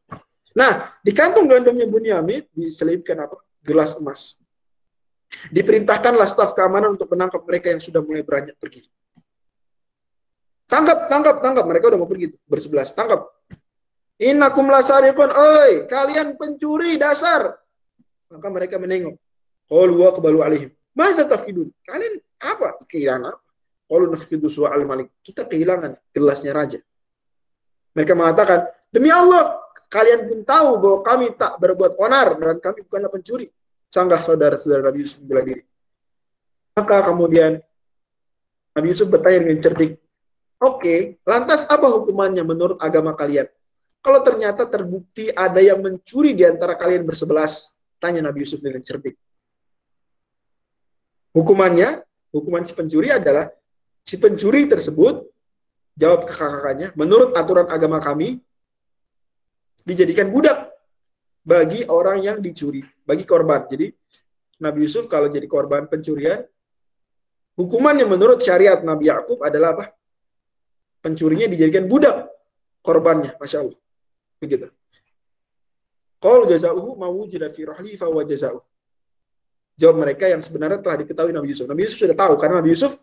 Nah, 0.53 0.93
di 1.01 1.09
kantong 1.09 1.49
gandumnya 1.49 1.89
Bunyamin 1.89 2.45
diselipkan 2.53 3.17
apa? 3.17 3.41
Gelas 3.65 3.97
emas. 3.97 4.38
Diperintahkanlah 5.29 6.25
staf 6.25 6.57
keamanan 6.57 6.97
untuk 6.97 7.09
menangkap 7.13 7.45
mereka 7.45 7.69
yang 7.69 7.81
sudah 7.81 8.01
mulai 8.01 8.25
beranjak 8.25 8.57
pergi. 8.57 8.81
Tangkap, 10.69 11.09
tangkap, 11.09 11.41
tangkap. 11.41 11.65
Mereka 11.65 11.85
udah 11.93 11.99
mau 12.01 12.09
pergi 12.09 12.33
bersebelas. 12.45 12.93
Tangkap. 12.93 13.29
Innakum 14.21 14.69
lasariqun. 14.69 15.29
Oi, 15.33 15.89
kalian 15.89 16.37
pencuri 16.37 16.97
dasar. 16.97 17.57
Maka 18.29 18.47
mereka 18.49 18.77
menengok. 18.77 19.17
Qalu 19.69 19.93
wa 19.97 20.09
qabalu 20.13 20.39
alaihim. 20.45 20.69
Masa 20.93 21.25
tafkidun? 21.25 21.69
Kalian 21.85 22.21
apa? 22.41 22.77
Kehilangan 22.85 23.33
apa? 23.33 23.41
Qalu 23.89 24.05
nafkidu 24.13 24.49
su'al 24.49 24.85
malik. 24.85 25.09
Kita 25.25 25.45
kehilangan 25.45 25.97
gelasnya 26.13 26.53
raja. 26.53 26.79
Mereka 27.97 28.13
mengatakan, 28.13 28.69
demi 28.93 29.09
Allah, 29.09 29.57
kalian 29.89 30.29
pun 30.29 30.45
tahu 30.45 30.69
bahwa 30.77 30.99
kami 31.01 31.25
tak 31.33 31.57
berbuat 31.57 31.97
onar 31.97 32.37
dan 32.37 32.61
kami 32.61 32.85
bukanlah 32.85 33.09
pencuri. 33.09 33.49
Sanggah 33.89 34.21
saudara-saudara 34.21 34.86
Nabi 34.86 35.04
Yusuf 35.04 35.19
bela 35.25 35.41
diri. 35.41 35.65
Maka 36.78 37.10
kemudian 37.10 37.58
Nabi 38.78 38.88
Yusuf 38.93 39.10
bertanya 39.10 39.49
dengan 39.49 39.60
cerdik, 39.60 39.91
Oke, 40.60 41.17
lantas 41.23 41.63
apa 41.71 41.88
hukumannya 41.88 42.43
menurut 42.43 42.78
agama 42.84 43.15
kalian? 43.15 43.47
Kalau 44.04 44.19
ternyata 44.23 44.67
terbukti 44.67 45.32
ada 45.32 45.60
yang 45.60 45.80
mencuri 45.80 46.36
di 46.36 46.43
antara 46.43 46.75
kalian 46.75 47.08
bersebelas, 47.08 47.75
tanya 47.99 48.23
Nabi 48.23 48.43
Yusuf 48.43 48.60
dengan 48.60 48.84
cerdik. 48.84 49.15
Hukumannya, 51.32 52.04
hukuman 52.36 52.67
si 52.67 52.75
pencuri 52.75 53.08
adalah 53.12 53.47
si 54.04 54.19
pencuri 54.19 54.67
tersebut 54.67 55.28
jawab 55.95 56.28
kakak-kakaknya, 56.28 56.91
menurut 56.95 57.36
aturan 57.36 57.67
agama 57.67 57.99
kami 58.04 58.39
dijadikan 59.84 60.32
budak 60.32 60.68
bagi 61.49 61.81
orang 61.89 62.21
yang 62.21 62.38
dicuri, 62.38 62.85
bagi 63.01 63.25
korban. 63.25 63.65
Jadi 63.65 63.89
Nabi 64.62 64.85
Yusuf 64.85 65.09
kalau 65.09 65.33
jadi 65.33 65.49
korban 65.49 65.89
pencurian, 65.89 66.45
hukumannya 67.57 68.05
menurut 68.05 68.38
syariat 68.38 68.77
Nabi 68.85 69.09
Yakub 69.09 69.41
adalah 69.41 69.73
apa? 69.73 69.85
Pencurinya 71.01 71.49
dijadikan 71.49 71.89
budak 71.89 72.29
korbannya, 72.85 73.33
masya 73.41 73.65
Allah. 73.65 73.79
Begitu. 74.38 74.69
Kalau 76.21 76.45
jazauhu 76.45 76.99
mau 76.99 77.15
fi 77.25 77.62
rahli 77.65 77.97
fa 77.97 78.12
jazauhu 78.27 78.62
jawab 79.79 80.03
mereka 80.03 80.27
yang 80.27 80.43
sebenarnya 80.43 80.83
telah 80.83 80.99
diketahui 80.99 81.31
Nabi 81.31 81.55
Yusuf. 81.55 81.65
Nabi 81.65 81.88
Yusuf 81.88 82.03
sudah 82.03 82.13
tahu 82.19 82.35
karena 82.35 82.59
Nabi 82.59 82.75
Yusuf 82.75 82.99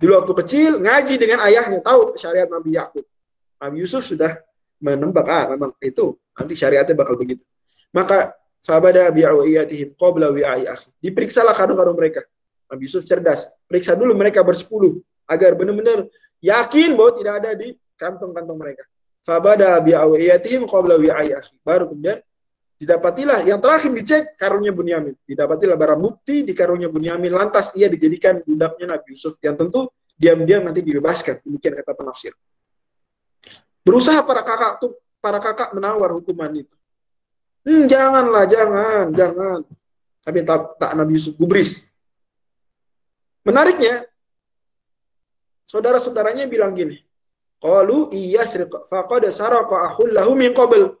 dulu 0.00 0.12
waktu 0.24 0.32
kecil 0.40 0.72
ngaji 0.80 1.14
dengan 1.20 1.38
ayahnya 1.44 1.84
tahu 1.84 2.16
syariat 2.16 2.48
Nabi 2.48 2.80
Yakub. 2.80 3.04
Nabi 3.60 3.76
Yusuf 3.84 4.02
sudah 4.08 4.40
menembak 4.80 5.28
ah 5.28 5.44
memang 5.52 5.76
itu 5.84 6.16
nanti 6.32 6.56
syariatnya 6.56 6.96
bakal 6.96 7.20
begitu. 7.20 7.44
Maka 7.94 8.34
fabada 8.58 9.06
bi'awiyatihim 9.14 9.94
qabla 9.94 10.34
wi'ai 10.34 10.66
akhi. 10.66 10.90
Diperiksalah 10.98 11.54
karung-karung 11.54 11.94
mereka. 11.94 12.26
Nabi 12.66 12.90
Yusuf 12.90 13.06
cerdas. 13.06 13.46
Periksa 13.70 13.94
dulu 13.94 14.18
mereka 14.18 14.42
bersepuluh 14.42 14.98
agar 15.30 15.54
benar-benar 15.54 16.10
yakin 16.42 16.98
bahwa 16.98 17.10
tidak 17.14 17.34
ada 17.38 17.50
di 17.54 17.78
kantong-kantong 17.94 18.58
mereka. 18.58 18.84
Fabada 19.22 19.78
bi'awiyatihim 19.78 20.66
qabla 20.66 20.98
wi'ai 20.98 21.38
akhi. 21.38 21.54
Baru 21.62 21.94
kemudian 21.94 22.18
Didapatilah 22.74 23.46
yang 23.46 23.62
terakhir 23.62 23.90
dicek 23.94 24.22
karungnya 24.34 24.74
Bunyamin. 24.74 25.14
Didapatilah 25.22 25.78
barang 25.78 26.00
bukti 26.04 26.42
di 26.42 26.52
karungnya 26.52 26.90
Bunyamin. 26.90 27.30
Lantas 27.30 27.70
ia 27.78 27.86
dijadikan 27.86 28.42
budaknya 28.42 28.98
Nabi 28.98 29.14
Yusuf 29.14 29.38
yang 29.40 29.54
tentu 29.54 29.88
diam-diam 30.18 30.66
nanti 30.66 30.82
dibebaskan. 30.82 31.40
Demikian 31.46 31.80
kata 31.80 31.94
penafsir. 31.94 32.34
Berusaha 33.86 34.20
para 34.26 34.42
kakak 34.42 34.84
tuh 34.84 34.92
para 35.22 35.38
kakak 35.38 35.70
menawar 35.72 36.12
hukuman 36.18 36.50
itu. 36.50 36.76
Hmm, 37.64 37.84
janganlah, 37.88 38.44
jangan, 38.44 39.04
jangan. 39.16 39.58
Tapi 40.20 40.38
tak, 40.44 40.76
tak 40.76 40.92
Nabi 40.96 41.16
Yusuf 41.16 41.36
gubris. 41.36 41.92
Menariknya, 43.44 44.04
saudara-saudaranya 45.68 46.48
bilang 46.48 46.76
gini, 46.76 47.00
Qalu 47.64 48.12
iya 48.12 48.44
faqad 48.92 49.24
saraqa 49.32 49.88
akhul 49.88 50.12
lahu 50.12 50.36
min 50.36 50.52
qabl. 50.52 50.92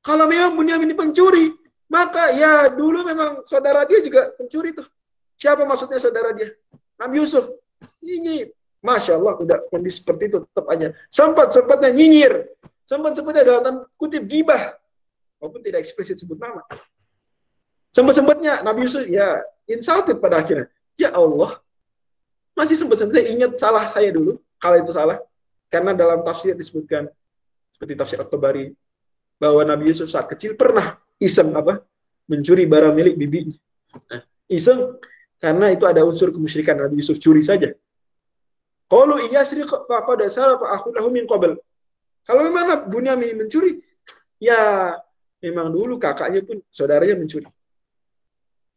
Kalau 0.00 0.24
memang 0.24 0.56
Bunyamin 0.56 0.88
ini 0.88 0.96
pencuri, 0.96 1.52
maka 1.92 2.32
ya 2.32 2.72
dulu 2.72 3.04
memang 3.04 3.44
saudara 3.44 3.84
dia 3.84 4.00
juga 4.00 4.32
pencuri 4.32 4.72
tuh. 4.72 4.88
Siapa 5.36 5.68
maksudnya 5.68 6.00
saudara 6.00 6.32
dia? 6.32 6.56
Nabi 6.96 7.20
Yusuf. 7.20 7.52
Ini 8.00 8.48
Masya 8.80 9.20
Allah, 9.20 9.36
udah 9.36 9.58
kondisi 9.68 10.00
seperti 10.00 10.32
itu 10.32 10.38
tetap 10.48 10.64
aja. 10.70 10.96
Sempat-sempatnya 11.12 11.90
nyinyir. 11.92 12.46
Sempat-sempatnya 12.88 13.44
dalam 13.44 13.84
kutip 14.00 14.24
gibah. 14.24 14.80
Walaupun 15.38 15.62
tidak 15.62 15.86
eksplisit 15.86 16.18
sebut 16.18 16.38
nama. 16.38 16.62
Sempat-sempatnya 17.94 18.62
Nabi 18.62 18.86
Yusuf 18.86 19.06
ya 19.06 19.42
insulted 19.70 20.18
pada 20.18 20.42
akhirnya. 20.42 20.66
Ya 20.98 21.14
Allah, 21.14 21.62
masih 22.58 22.74
sempat-sempatnya 22.74 23.30
ingat 23.30 23.54
salah 23.54 23.86
saya 23.86 24.10
dulu, 24.10 24.42
kalau 24.58 24.76
itu 24.82 24.90
salah. 24.90 25.22
Karena 25.70 25.94
dalam 25.94 26.26
tafsir 26.26 26.58
disebutkan, 26.58 27.06
seperti 27.76 27.94
tafsir 27.94 28.18
At-Tabari, 28.18 28.74
bahwa 29.38 29.62
Nabi 29.62 29.94
Yusuf 29.94 30.10
saat 30.10 30.26
kecil 30.26 30.58
pernah 30.58 30.98
iseng 31.22 31.54
apa? 31.54 31.86
Mencuri 32.26 32.66
barang 32.66 32.92
milik 32.92 33.14
bibinya. 33.14 33.56
Nah, 34.10 34.22
iseng 34.50 34.98
karena 35.38 35.70
itu 35.70 35.86
ada 35.86 36.02
unsur 36.02 36.34
kemusyrikan 36.34 36.74
Nabi 36.74 36.98
Yusuf 36.98 37.22
curi 37.22 37.46
saja. 37.46 37.70
Kalau 38.88 39.20
iya 39.22 39.46
sri 39.46 39.62
faqad 39.62 40.26
salah 40.26 40.58
aku 40.58 40.90
lahu 40.96 41.14
min 41.14 41.28
qabl. 41.28 41.54
Kalau 42.26 42.42
memang 42.44 42.90
Bunyamin 42.90 43.38
mencuri, 43.38 43.80
ya 44.42 44.92
memang 45.42 45.70
dulu 45.70 45.96
kakaknya 45.96 46.42
pun 46.42 46.58
saudaranya 46.70 47.18
mencuri. 47.18 47.46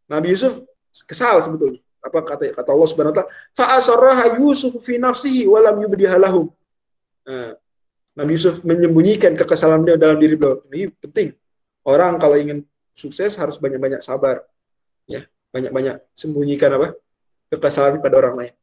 Nabi 0.10 0.28
Yusuf 0.34 0.62
kesal 1.08 1.40
sebetulnya. 1.42 1.82
Apa 2.02 2.26
kata 2.26 2.50
kata 2.58 2.70
Allah 2.74 2.88
Subhanahu 2.90 3.14
wa 3.14 3.18
taala? 3.22 3.32
Fa 3.54 4.34
Yusuf 4.38 4.74
fi 4.82 4.98
nafsihi 4.98 5.46
wa 5.46 5.62
lam. 5.62 5.78
Nah, 7.22 7.54
Nabi 8.18 8.32
Yusuf 8.34 8.66
menyembunyikan 8.66 9.38
kekesalan 9.38 9.86
beliau 9.86 9.98
dalam 10.02 10.18
diri 10.18 10.36
beliau. 10.36 10.66
Ini 10.74 10.90
penting. 10.98 11.38
Orang 11.86 12.18
kalau 12.18 12.38
ingin 12.38 12.66
sukses 12.98 13.38
harus 13.38 13.62
banyak-banyak 13.62 14.02
sabar. 14.02 14.42
Ya, 15.06 15.26
banyak-banyak 15.54 16.02
sembunyikan 16.18 16.78
apa? 16.78 16.98
kekesalan 17.52 18.00
pada 18.00 18.16
orang 18.16 18.36
lain. 18.40 18.54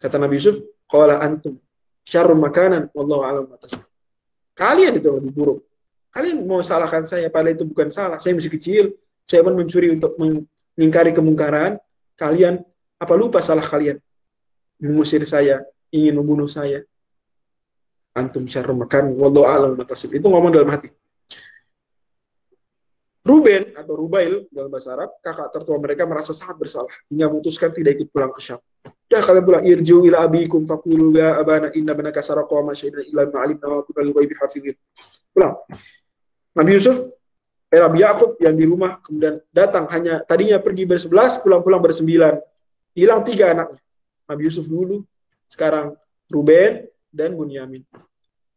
Kata 0.00 0.16
Nabi 0.16 0.40
Yusuf, 0.40 0.56
qala 0.88 1.20
antum 1.20 1.60
syarrun 2.04 2.40
makanan 2.40 2.88
wallahu 2.96 3.22
a'lam 3.24 3.44
Kalian 4.56 4.96
itu 4.96 5.08
lebih 5.12 5.32
buruk. 5.34 5.58
Kalian 6.14 6.46
mau 6.46 6.62
salahkan 6.62 7.02
saya 7.10 7.26
padahal 7.26 7.58
itu 7.58 7.66
bukan 7.66 7.90
salah. 7.90 8.22
Saya 8.22 8.38
masih 8.38 8.54
kecil, 8.54 8.94
saya 9.26 9.42
pun 9.42 9.58
mencuri 9.58 9.90
untuk 9.90 10.14
mengingkari 10.14 11.10
kemungkaran. 11.10 11.74
Kalian 12.14 12.62
apa 13.02 13.14
lupa 13.18 13.42
salah 13.42 13.66
kalian? 13.66 13.98
Mengusir 14.78 15.26
saya, 15.26 15.66
ingin 15.90 16.14
membunuh 16.14 16.46
saya. 16.46 16.86
Antum 18.14 18.46
syarrun 18.46 18.78
makan 18.78 19.18
wallahu 19.18 19.42
a'lam 19.42 19.74
Itu 19.90 20.30
ngomong 20.30 20.54
dalam 20.54 20.70
hati. 20.70 20.86
Ruben 23.24 23.72
atau 23.72 23.96
Rubail 23.96 24.46
dalam 24.52 24.68
bahasa 24.68 24.92
Arab, 24.92 25.16
kakak 25.24 25.48
tertua 25.48 25.80
mereka 25.80 26.04
merasa 26.04 26.36
sangat 26.36 26.60
bersalah 26.60 26.92
hingga 27.08 27.32
memutuskan 27.32 27.72
tidak 27.72 27.96
ikut 27.96 28.12
pulang 28.12 28.28
ke 28.30 28.38
Syam. 28.38 28.60
Dah 29.08 29.24
kalian 29.24 29.44
pulang 29.48 29.64
irju 29.64 30.04
ila 30.12 30.28
abikum 30.28 30.68
faqulu 30.68 31.16
ya 31.16 31.40
abana 31.40 31.72
inna 31.72 31.96
banaka 31.96 32.20
saraqa 32.20 32.52
wa 32.52 32.70
ma 32.70 32.72
illa 32.76 33.24
ma 33.32 33.80
wa 33.80 34.12
ghaibi. 34.20 34.76
Pulang. 35.32 35.56
Nabi 36.54 36.70
Yusuf 36.78 36.96
eh, 37.74 37.80
Nabi 37.82 38.06
Yakub 38.06 38.38
yang 38.38 38.54
di 38.54 38.64
rumah 38.64 39.02
kemudian 39.02 39.42
datang 39.50 39.90
hanya 39.90 40.22
tadinya 40.22 40.62
pergi 40.62 40.86
bersebelas 40.86 41.42
pulang-pulang 41.42 41.82
bersembilan. 41.82 42.38
Hilang 42.94 43.26
tiga 43.26 43.50
anaknya. 43.50 43.82
Nabi 44.30 44.42
Yusuf 44.46 44.70
dulu, 44.70 45.02
sekarang 45.50 45.98
Ruben 46.30 46.86
dan 47.10 47.34
Bunyamin. 47.34 47.82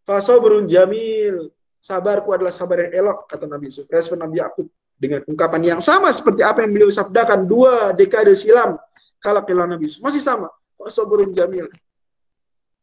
Fasobrun 0.06 0.70
jamil 0.70 1.52
sabarku 1.84 2.32
adalah 2.32 2.54
sabar 2.54 2.88
yang 2.88 3.04
elok, 3.06 3.28
kata 3.28 3.50
Nabi 3.50 3.74
Yusuf. 3.74 3.90
Respon 3.90 4.22
Nabi 4.22 4.40
Yakub 4.40 4.70
dengan 4.98 5.22
ungkapan 5.28 5.62
yang 5.76 5.82
sama 5.84 6.10
seperti 6.10 6.42
apa 6.42 6.64
yang 6.64 6.72
beliau 6.74 6.90
sabdakan 6.90 7.46
dua 7.46 7.94
dekade 7.94 8.34
silam 8.34 8.80
kala 9.20 9.44
kala 9.44 9.68
Nabi 9.68 9.92
Yusuf. 9.92 10.00
Masih 10.06 10.24
sama. 10.24 10.48
Sabarun 10.88 11.36
jamil. 11.36 11.68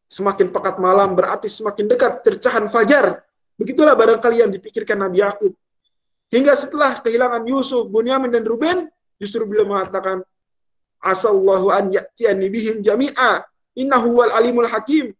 Semakin 0.05 0.53
pekat 0.53 0.77
malam 0.77 1.17
berarti 1.17 1.49
semakin 1.49 1.89
dekat 1.89 2.21
tercahan 2.21 2.69
fajar. 2.69 3.24
Begitulah 3.55 3.95
barangkali 3.95 4.43
yang 4.43 4.51
dipikirkan 4.51 4.99
Nabi 4.99 5.23
Yakub. 5.23 5.55
Hingga 6.31 6.53
setelah 6.59 6.99
kehilangan 6.99 7.47
Yusuf, 7.47 7.87
Bunyamin, 7.87 8.27
dan 8.33 8.43
Ruben, 8.43 8.91
justru 9.15 9.47
beliau 9.47 9.69
mengatakan, 9.69 10.19
Asallahu 10.99 11.69
an 11.71 11.93
ya'tiyani 11.93 12.47
bihim 12.49 12.75
jami'a. 12.81 13.45
Innahu 13.77 14.23
wal 14.23 14.31
alimul 14.33 14.67
hakim. 14.67 15.13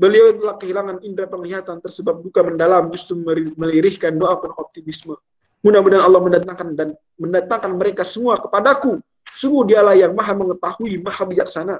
Beliau 0.00 0.32
telah 0.32 0.56
kehilangan 0.56 0.96
indera 1.04 1.28
penglihatan 1.28 1.76
tersebab 1.82 2.24
duka 2.24 2.40
mendalam 2.40 2.88
justru 2.88 3.20
melirihkan 3.54 4.16
doa 4.16 4.38
penuh 4.40 4.56
optimisme. 4.56 5.12
Mudah-mudahan 5.60 6.00
Allah 6.00 6.20
mendatangkan 6.24 6.68
dan 6.72 6.88
mendatangkan 7.20 7.72
mereka 7.76 8.00
semua 8.00 8.40
kepadaku. 8.40 8.96
Sungguh 9.36 9.76
dialah 9.76 9.92
yang 9.92 10.16
maha 10.16 10.32
mengetahui, 10.32 11.04
maha 11.04 11.22
bijaksana. 11.28 11.76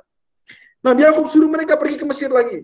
Nabi 0.85 1.01
Yakub 1.09 1.33
suruh 1.33 1.49
mereka 1.49 1.81
pergi 1.81 1.97
ke 1.97 2.05
Mesir 2.05 2.29
lagi. 2.29 2.61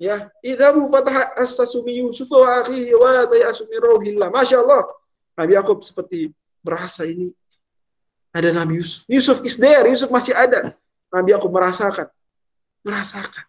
Ya, 0.00 0.32
idhabu 0.40 0.88
fatah 0.88 1.36
as-sasumi 1.36 2.00
Yusuf 2.00 2.32
wa 2.32 2.64
akhihi 2.64 2.96
wa 2.96 3.12
la 3.12 3.22
tayasu 3.28 3.68
rohillah. 3.68 4.32
Masya 4.32 4.64
Allah. 4.64 4.88
Nabi 5.36 5.52
Yakub 5.60 5.84
seperti 5.84 6.32
berasa 6.64 7.04
ini 7.04 7.28
ada 8.32 8.48
Nabi 8.48 8.80
Yusuf. 8.80 9.04
Yusuf 9.12 9.44
is 9.44 9.60
there, 9.60 9.84
Yusuf 9.84 10.08
masih 10.08 10.32
ada. 10.32 10.72
Nabi 11.12 11.36
Yakub 11.36 11.52
merasakan. 11.52 12.08
Merasakan 12.80 13.44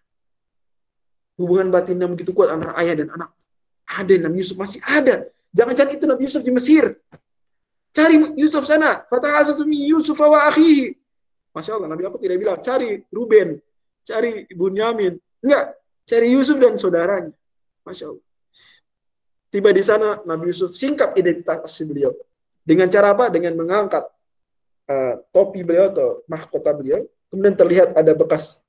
hubungan 1.41 1.73
batin 1.73 1.97
yang 1.97 2.13
begitu 2.13 2.35
kuat 2.37 2.53
antara 2.53 2.77
ayah 2.77 3.01
dan 3.01 3.09
anak. 3.09 3.33
Ada 3.89 4.13
Nabi 4.21 4.45
Yusuf 4.45 4.57
masih 4.61 4.77
ada. 4.85 5.25
Jangan-jangan 5.51 5.91
itu 5.97 6.05
Nabi 6.05 6.21
Yusuf 6.29 6.43
di 6.45 6.53
Mesir. 6.53 6.95
Cari 7.91 8.15
Yusuf 8.37 8.63
sana. 8.63 9.03
Fatahasasumi 9.09 9.89
Yusuf 9.89 10.15
wa 10.21 10.47
akhihi. 10.47 10.95
Masya 11.51 11.75
Allah, 11.75 11.89
Nabi 11.91 12.07
aku 12.07 12.15
tidak 12.15 12.39
bilang, 12.39 12.63
cari 12.63 13.03
Ruben, 13.11 13.59
cari 14.07 14.47
Bunyamin. 14.55 15.19
Enggak, 15.43 15.75
cari 16.05 16.27
Yusuf 16.33 16.57
dan 16.57 16.75
saudaranya. 16.77 17.33
Masya 17.85 18.13
Allah. 18.13 18.25
Tiba 19.51 19.69
di 19.75 19.83
sana, 19.83 20.23
Nabi 20.23 20.55
Yusuf 20.55 20.71
singkap 20.79 21.11
identitas 21.19 21.59
asli 21.59 21.83
beliau. 21.83 22.15
Dengan 22.63 22.87
cara 22.87 23.11
apa? 23.11 23.27
Dengan 23.27 23.57
mengangkat 23.59 24.07
uh, 24.87 25.19
topi 25.35 25.65
beliau 25.65 25.91
atau 25.91 26.09
mahkota 26.29 26.71
beliau. 26.71 27.03
Kemudian 27.27 27.55
terlihat 27.59 27.91
ada 27.95 28.11
bekas 28.15 28.63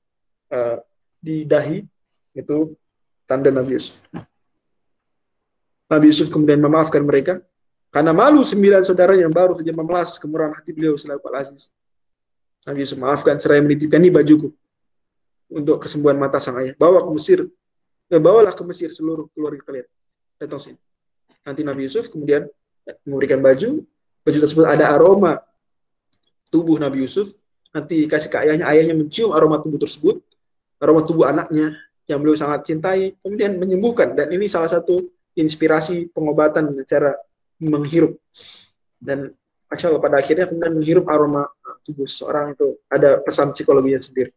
uh, 0.51 0.83
di 1.23 1.47
dahi 1.47 1.87
itu 2.35 2.75
tanda 3.23 3.47
Nabi 3.47 3.79
Yusuf. 3.79 3.95
Nabi 5.87 6.05
Yusuf 6.11 6.27
kemudian 6.33 6.59
memaafkan 6.59 7.03
mereka 7.05 7.39
karena 7.93 8.11
malu 8.11 8.41
sembilan 8.41 8.81
saudara 8.83 9.13
yang 9.13 9.29
baru 9.29 9.55
saja 9.55 9.71
memelas 9.71 10.17
kemurahan 10.17 10.51
hati 10.57 10.73
beliau 10.73 10.97
selaku 10.97 11.31
Al-Aziz. 11.31 11.69
Nabi 12.67 12.83
Yusuf 12.83 12.97
maafkan 12.99 13.39
seraya 13.39 13.63
menitipkan 13.63 14.03
ini 14.03 14.11
bajuku 14.11 14.51
untuk 15.53 15.85
kesembuhan 15.85 16.17
mata 16.17 16.41
sang 16.41 16.57
ayah. 16.59 16.73
Bawa 16.75 17.05
ke 17.05 17.11
Mesir. 17.13 17.39
Eh, 18.09 18.21
bawalah 18.21 18.57
ke 18.57 18.63
Mesir 18.65 18.89
seluruh 18.89 19.29
keluarga 19.31 19.61
kalian. 19.63 19.87
Datang 20.41 20.59
sini. 20.59 20.79
Nanti 21.45 21.61
Nabi 21.61 21.85
Yusuf 21.85 22.09
kemudian 22.09 22.49
memberikan 23.05 23.39
baju. 23.39 23.85
Baju 24.23 24.37
tersebut 24.39 24.65
ada 24.65 24.89
aroma 24.89 25.39
tubuh 26.49 26.81
Nabi 26.81 27.05
Yusuf. 27.05 27.31
Nanti 27.69 28.05
dikasih 28.05 28.29
ke 28.33 28.37
ayahnya. 28.41 28.65
Ayahnya 28.65 28.97
mencium 28.97 29.31
aroma 29.31 29.61
tubuh 29.61 29.77
tersebut. 29.77 30.19
Aroma 30.81 31.05
tubuh 31.05 31.29
anaknya 31.29 31.77
yang 32.03 32.19
beliau 32.19 32.35
sangat 32.35 32.67
cintai, 32.67 33.15
kemudian 33.23 33.55
menyembuhkan. 33.55 34.11
Dan 34.11 34.35
ini 34.35 34.51
salah 34.51 34.67
satu 34.67 34.99
inspirasi 35.33 36.11
pengobatan 36.11 36.75
dengan 36.75 36.85
cara 36.85 37.11
menghirup. 37.63 38.19
Dan 38.99 39.31
Masya 39.71 39.89
Allah, 39.89 40.03
pada 40.03 40.15
akhirnya 40.19 40.45
kemudian 40.45 40.73
menghirup 40.75 41.05
aroma 41.07 41.47
tubuh 41.83 42.05
seseorang 42.07 42.53
itu 42.55 42.77
ada 42.91 43.19
pesan 43.23 43.55
psikologinya 43.55 44.03
sendiri. 44.03 44.31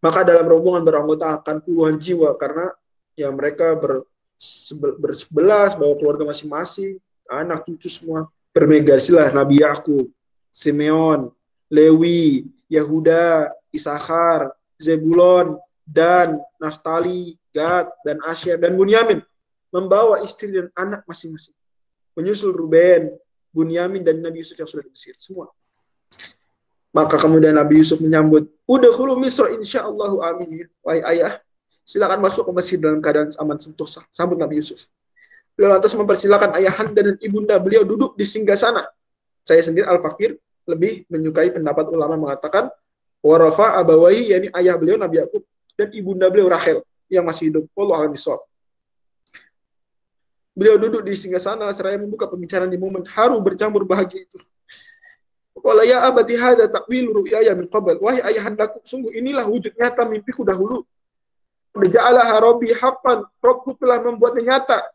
Maka 0.00 0.24
dalam 0.24 0.48
rombongan 0.48 0.82
beranggota 0.84 1.36
akan 1.40 1.60
puluhan 1.60 2.00
jiwa 2.00 2.32
karena 2.40 2.72
ya 3.12 3.28
mereka 3.28 3.76
ber, 3.76 4.08
bersebelas 4.96 5.76
bawa 5.76 5.94
keluarga 6.00 6.24
masing-masing, 6.24 6.96
anak 7.28 7.68
cucu 7.68 7.92
semua 7.92 8.24
bermegasilah 8.50 9.30
Nabi 9.30 9.62
Yakub, 9.62 10.08
Simeon, 10.50 11.30
Lewi, 11.70 12.48
Yahuda, 12.66 13.54
Isahar, 13.70 14.50
Zebulon, 14.80 15.60
dan 15.86 16.40
Naftali, 16.58 17.38
Gad, 17.54 17.90
dan 18.02 18.18
Asyar, 18.26 18.58
dan 18.58 18.74
Bunyamin 18.74 19.22
membawa 19.70 20.22
istri 20.26 20.50
dan 20.50 20.66
anak 20.74 21.06
masing-masing. 21.06 21.54
Menyusul 22.18 22.50
Ruben, 22.50 23.14
Bunyamin, 23.54 24.02
dan 24.02 24.18
Nabi 24.18 24.42
Yusuf 24.42 24.58
yang 24.58 24.66
sudah 24.66 24.82
di 24.82 24.90
Mesir. 24.90 25.14
Semua. 25.14 25.46
Maka 26.90 27.22
kemudian 27.22 27.54
Nabi 27.54 27.78
Yusuf 27.82 28.02
menyambut, 28.02 28.50
Udah 28.66 28.90
hulu 28.94 29.14
Misra 29.14 29.50
Allah 29.82 30.10
amin. 30.34 30.66
Wahai 30.82 31.02
ayah, 31.14 31.38
silakan 31.86 32.18
masuk 32.18 32.46
ke 32.46 32.52
Mesir 32.54 32.78
dalam 32.82 32.98
keadaan 32.98 33.30
aman 33.38 33.58
sentosa. 33.58 34.02
Sambut 34.10 34.34
Nabi 34.38 34.58
Yusuf. 34.58 34.90
Beliau 35.54 35.76
lantas 35.76 35.92
mempersilakan 35.94 36.56
ayahanda 36.58 37.00
dan 37.04 37.16
ibunda 37.20 37.58
beliau 37.62 37.86
duduk 37.86 38.18
di 38.18 38.26
singgah 38.26 38.58
sana. 38.58 38.86
Saya 39.46 39.62
sendiri 39.62 39.86
Al-Fakir 39.86 40.38
lebih 40.66 41.06
menyukai 41.10 41.50
pendapat 41.50 41.90
ulama 41.90 42.16
mengatakan 42.16 42.70
warafa 43.20 43.76
abawahi 43.76 44.30
yakni 44.30 44.48
ayah 44.56 44.74
beliau 44.78 44.96
Nabi 44.96 45.20
Yakub 45.20 45.42
dan 45.76 45.88
ibunda 45.92 46.26
beliau 46.32 46.48
Rachel 46.48 46.80
yang 47.10 47.26
masih 47.26 47.50
hidup. 47.52 47.64
Allah 47.76 48.06
alam 48.06 48.14
Beliau 50.50 50.76
duduk 50.76 51.02
di 51.06 51.14
singgah 51.14 51.40
sana 51.40 51.70
seraya 51.70 51.96
membuka 51.96 52.26
pembicaraan 52.26 52.68
di 52.68 52.76
momen 52.76 53.06
haru 53.06 53.38
bercampur 53.40 53.86
bahagia 53.86 54.26
itu. 54.26 54.38
Qala 55.58 55.82
ya 55.82 56.06
abati 56.06 56.38
hadza 56.38 56.70
ta'wil 56.70 57.10
ru'yaya 57.10 57.52
min 57.58 57.66
qabl. 57.66 57.98
Wahai 57.98 58.22
ayahandaku, 58.22 58.80
sungguh 58.86 59.10
inilah 59.18 59.44
wujud 59.50 59.74
nyata 59.74 60.06
mimpiku 60.06 60.46
dahulu. 60.46 60.86
Ja'alaha 61.74 62.38
rabbi 62.38 62.70
haqqan. 62.70 63.26
Rabbku 63.42 63.74
telah 63.78 63.98
membuatnya 63.98 64.56
nyata. 64.56 64.86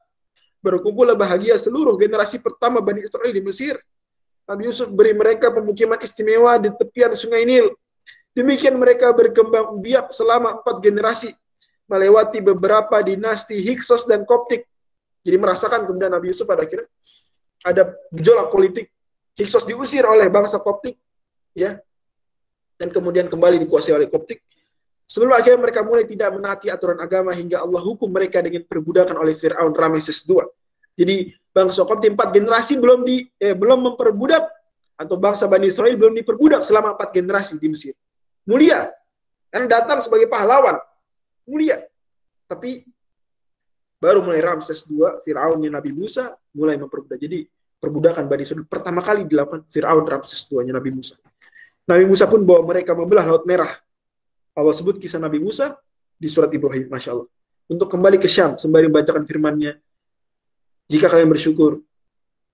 Berkumpullah 0.63 1.13
bahagia 1.13 1.59
seluruh 1.59 1.93
generasi 1.99 2.41
pertama 2.41 2.81
Bani 2.81 3.05
Israel 3.05 3.29
di 3.29 3.43
Mesir. 3.43 3.77
Nabi 4.45 4.69
Yusuf 4.69 4.89
beri 4.89 5.13
mereka 5.13 5.49
pemukiman 5.49 5.97
istimewa 6.01 6.57
di 6.57 6.69
tepian 6.73 7.13
sungai 7.13 7.45
Nil. 7.45 7.73
Demikian 8.33 8.75
mereka 8.75 9.13
berkembang 9.15 9.79
biak 9.79 10.11
selama 10.11 10.59
empat 10.59 10.83
generasi, 10.83 11.31
melewati 11.87 12.41
beberapa 12.41 12.99
dinasti 12.99 13.57
Hiksos 13.61 14.03
dan 14.09 14.25
Koptik. 14.27 14.67
Jadi 15.25 15.37
merasakan 15.39 15.89
kemudian 15.89 16.13
Nabi 16.13 16.29
Yusuf 16.33 16.45
pada 16.45 16.65
akhirnya 16.65 16.85
ada 17.65 17.95
gejolak 18.13 18.53
politik. 18.53 18.91
Hiksos 19.35 19.67
diusir 19.67 20.07
oleh 20.07 20.31
bangsa 20.31 20.63
Koptik, 20.63 20.95
ya, 21.51 21.75
dan 22.79 22.87
kemudian 22.91 23.27
kembali 23.27 23.59
dikuasai 23.67 23.95
oleh 23.95 24.07
Koptik. 24.07 24.39
Sebelum 25.05 25.37
akhirnya 25.37 25.61
mereka 25.61 25.85
mulai 25.85 26.07
tidak 26.09 26.33
menaati 26.33 26.67
aturan 26.73 26.97
agama 26.97 27.29
hingga 27.29 27.61
Allah 27.61 27.77
hukum 27.83 28.09
mereka 28.09 28.41
dengan 28.41 28.65
perbudakan 28.65 29.21
oleh 29.21 29.37
Fir'aun 29.37 29.75
Rameses 29.75 30.25
II. 30.25 30.41
Jadi 30.97 31.29
bangsa 31.53 31.85
Kopti 31.85 32.09
empat 32.09 32.33
generasi 32.33 32.79
belum 32.81 33.05
di 33.05 33.27
eh, 33.37 33.53
belum 33.53 33.93
memperbudak 33.93 34.43
atau 34.95 35.15
bangsa 35.19 35.45
Bani 35.45 35.67
Israel 35.67 35.93
belum 35.99 36.15
diperbudak 36.15 36.63
selama 36.63 36.95
empat 36.95 37.11
generasi 37.11 37.59
di 37.59 37.67
Mesir. 37.69 37.93
Mulia. 38.47 38.89
Karena 39.51 39.67
datang 39.67 39.99
sebagai 40.01 40.25
pahlawan. 40.31 40.79
Mulia. 41.45 41.83
Tapi 42.49 42.87
baru 43.99 44.23
mulai 44.25 44.41
Ramses 44.41 44.83
II, 44.87 45.21
Fir'aunnya 45.21 45.69
Nabi 45.69 45.91
Musa 45.93 46.33
mulai 46.55 46.79
memperbudak. 46.79 47.19
Jadi 47.21 47.45
perbudakan 47.85 48.25
Bani 48.25 48.41
Israel 48.41 48.65
pertama 48.65 49.05
kali 49.05 49.29
dilakukan 49.29 49.69
Fir'aun 49.69 50.01
Ramses 50.01 50.49
II-nya 50.49 50.73
Nabi 50.73 50.89
Musa. 50.89 51.21
Nabi 51.85 52.03
Musa 52.09 52.25
pun 52.25 52.41
bawa 52.41 52.65
mereka 52.65 52.97
membelah 52.97 53.29
Laut 53.29 53.45
Merah 53.45 53.77
Allah 54.55 54.73
sebut 54.73 54.97
kisah 54.97 55.19
Nabi 55.19 55.37
Musa 55.43 55.75
di 56.15 56.31
surat 56.31 56.47
Ibrahim, 56.49 56.87
Masya 56.87 57.11
Allah. 57.11 57.27
Untuk 57.67 57.91
kembali 57.91 58.15
ke 58.15 58.25
Syam, 58.31 58.55
sembari 58.55 58.87
membacakan 58.87 59.27
firmannya, 59.27 59.75
jika 60.87 61.11
kalian 61.11 61.27
bersyukur, 61.27 61.83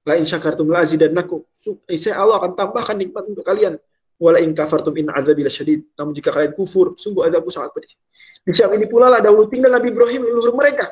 la 0.02 0.18
in 0.18 0.26
syakartum 0.26 0.66
la 0.74 0.82
azidannakum. 0.82 1.46
Saya 1.94 2.18
Allah 2.18 2.42
akan 2.42 2.58
tambahkan 2.58 2.98
nikmat 2.98 3.30
untuk 3.30 3.46
kalian. 3.46 3.78
Wala 4.18 4.42
in 4.42 4.54
kafartum 4.58 4.98
in 4.98 5.14
azabil 5.14 5.46
syadid. 5.50 5.86
Namun 5.94 6.18
jika 6.18 6.34
kalian 6.34 6.58
kufur, 6.58 6.98
sungguh 6.98 7.26
azabku 7.30 7.54
sangat 7.54 7.74
pedih. 7.78 7.94
Di 8.42 8.54
Syam 8.58 8.74
ini 8.74 8.90
pula 8.90 9.14
lah 9.14 9.22
dahulu 9.22 9.46
tinggal 9.46 9.70
Nabi 9.70 9.94
Ibrahim 9.94 10.26
leluhur 10.26 10.58
mereka. 10.58 10.90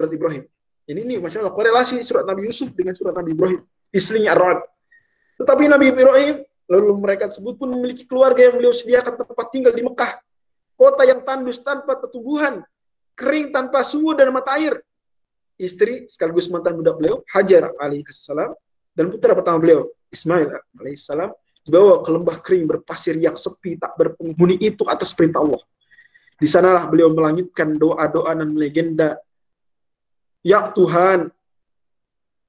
Surat 0.00 0.12
Ibrahim. 0.16 0.42
Ini 0.90 1.06
ini 1.06 1.14
Masya 1.22 1.46
Allah, 1.46 1.54
korelasi 1.54 2.02
surat 2.02 2.26
Nabi 2.26 2.50
Yusuf 2.50 2.74
dengan 2.74 2.98
surat 2.98 3.14
Nabi 3.14 3.30
Ibrahim. 3.30 3.62
Istrinya 3.94 4.34
Ar-Ra'd. 4.34 4.66
Tetapi 5.38 5.70
Nabi 5.70 5.86
Ibrahim 5.94 6.36
Lalu 6.70 7.02
mereka 7.02 7.26
tersebut 7.26 7.58
pun 7.58 7.66
memiliki 7.74 8.06
keluarga 8.06 8.46
yang 8.46 8.54
beliau 8.54 8.70
sediakan 8.70 9.18
tempat 9.18 9.46
tinggal 9.50 9.74
di 9.74 9.82
Mekah. 9.82 10.22
Kota 10.78 11.02
yang 11.02 11.26
tandus 11.26 11.58
tanpa 11.58 11.98
tetumbuhan, 11.98 12.62
kering 13.18 13.50
tanpa 13.50 13.82
sumur 13.82 14.14
dan 14.14 14.30
mata 14.30 14.54
air. 14.54 14.78
Istri 15.58 16.06
sekaligus 16.06 16.46
mantan 16.46 16.78
budak 16.78 16.94
beliau, 16.94 17.26
Hajar 17.26 17.74
alaihissalam, 17.74 18.54
dan 18.94 19.04
putra 19.10 19.34
pertama 19.34 19.58
beliau, 19.58 19.90
Ismail 20.14 20.62
alaihissalam, 20.78 21.34
dibawa 21.66 22.06
ke 22.06 22.10
lembah 22.14 22.36
kering 22.38 22.64
berpasir 22.70 23.18
yang 23.18 23.34
sepi, 23.34 23.74
tak 23.76 23.98
berpenghuni 23.98 24.56
itu 24.62 24.86
atas 24.86 25.10
perintah 25.10 25.42
Allah. 25.42 25.60
Di 26.38 26.46
sanalah 26.46 26.86
beliau 26.86 27.10
melangitkan 27.12 27.76
doa-doa 27.76 28.30
dan 28.32 28.54
legenda. 28.54 29.18
Ya 30.40 30.72
Tuhan, 30.72 31.28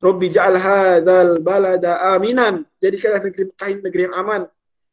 Robbi 0.02 0.34
ja'al 0.34 0.58
hadzal 0.58 1.38
balada 1.46 2.02
aminan. 2.18 2.66
Jadikanlah 2.82 3.22
negeri 3.22 3.54
Mekah 3.54 3.70
negeri 3.86 4.02
yang 4.10 4.18
aman. 4.18 4.42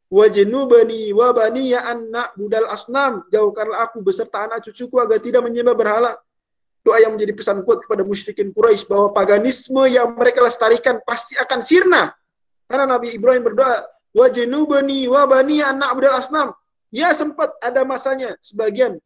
Wa 0.09 0.25
janubani 0.29 1.09
wa 1.17 1.33
bani 1.33 1.73
ya 1.73 1.81
anak 1.89 2.37
budal 2.37 2.69
asnam. 2.69 3.25
Jauhkanlah 3.33 3.89
aku 3.89 4.05
beserta 4.05 4.45
anak 4.45 4.61
cucuku 4.69 5.01
agar 5.01 5.17
tidak 5.17 5.41
menyembah 5.41 5.73
berhala. 5.73 6.13
Doa 6.85 7.01
yang 7.01 7.17
menjadi 7.17 7.33
pesan 7.33 7.65
kuat 7.65 7.83
kepada 7.83 8.05
musyrikin 8.05 8.53
Quraisy 8.53 8.85
bahwa 8.85 9.09
paganisme 9.09 9.81
yang 9.89 10.13
mereka 10.13 10.45
lestarikan 10.45 11.01
pasti 11.01 11.33
akan 11.41 11.59
sirna. 11.65 12.13
Karena 12.69 12.85
Nabi 12.85 13.17
Ibrahim 13.17 13.49
berdoa, 13.49 13.89
wa 14.13 14.27
janubani 14.29 15.09
wa 15.09 15.25
bani 15.25 15.65
ya 15.65 15.73
anak 15.73 15.89
budal 15.97 16.21
asnam. 16.21 16.53
Ya 16.93 17.09
sempat 17.17 17.49
ada 17.65 17.81
masanya 17.81 18.37
sebagian 18.45 19.01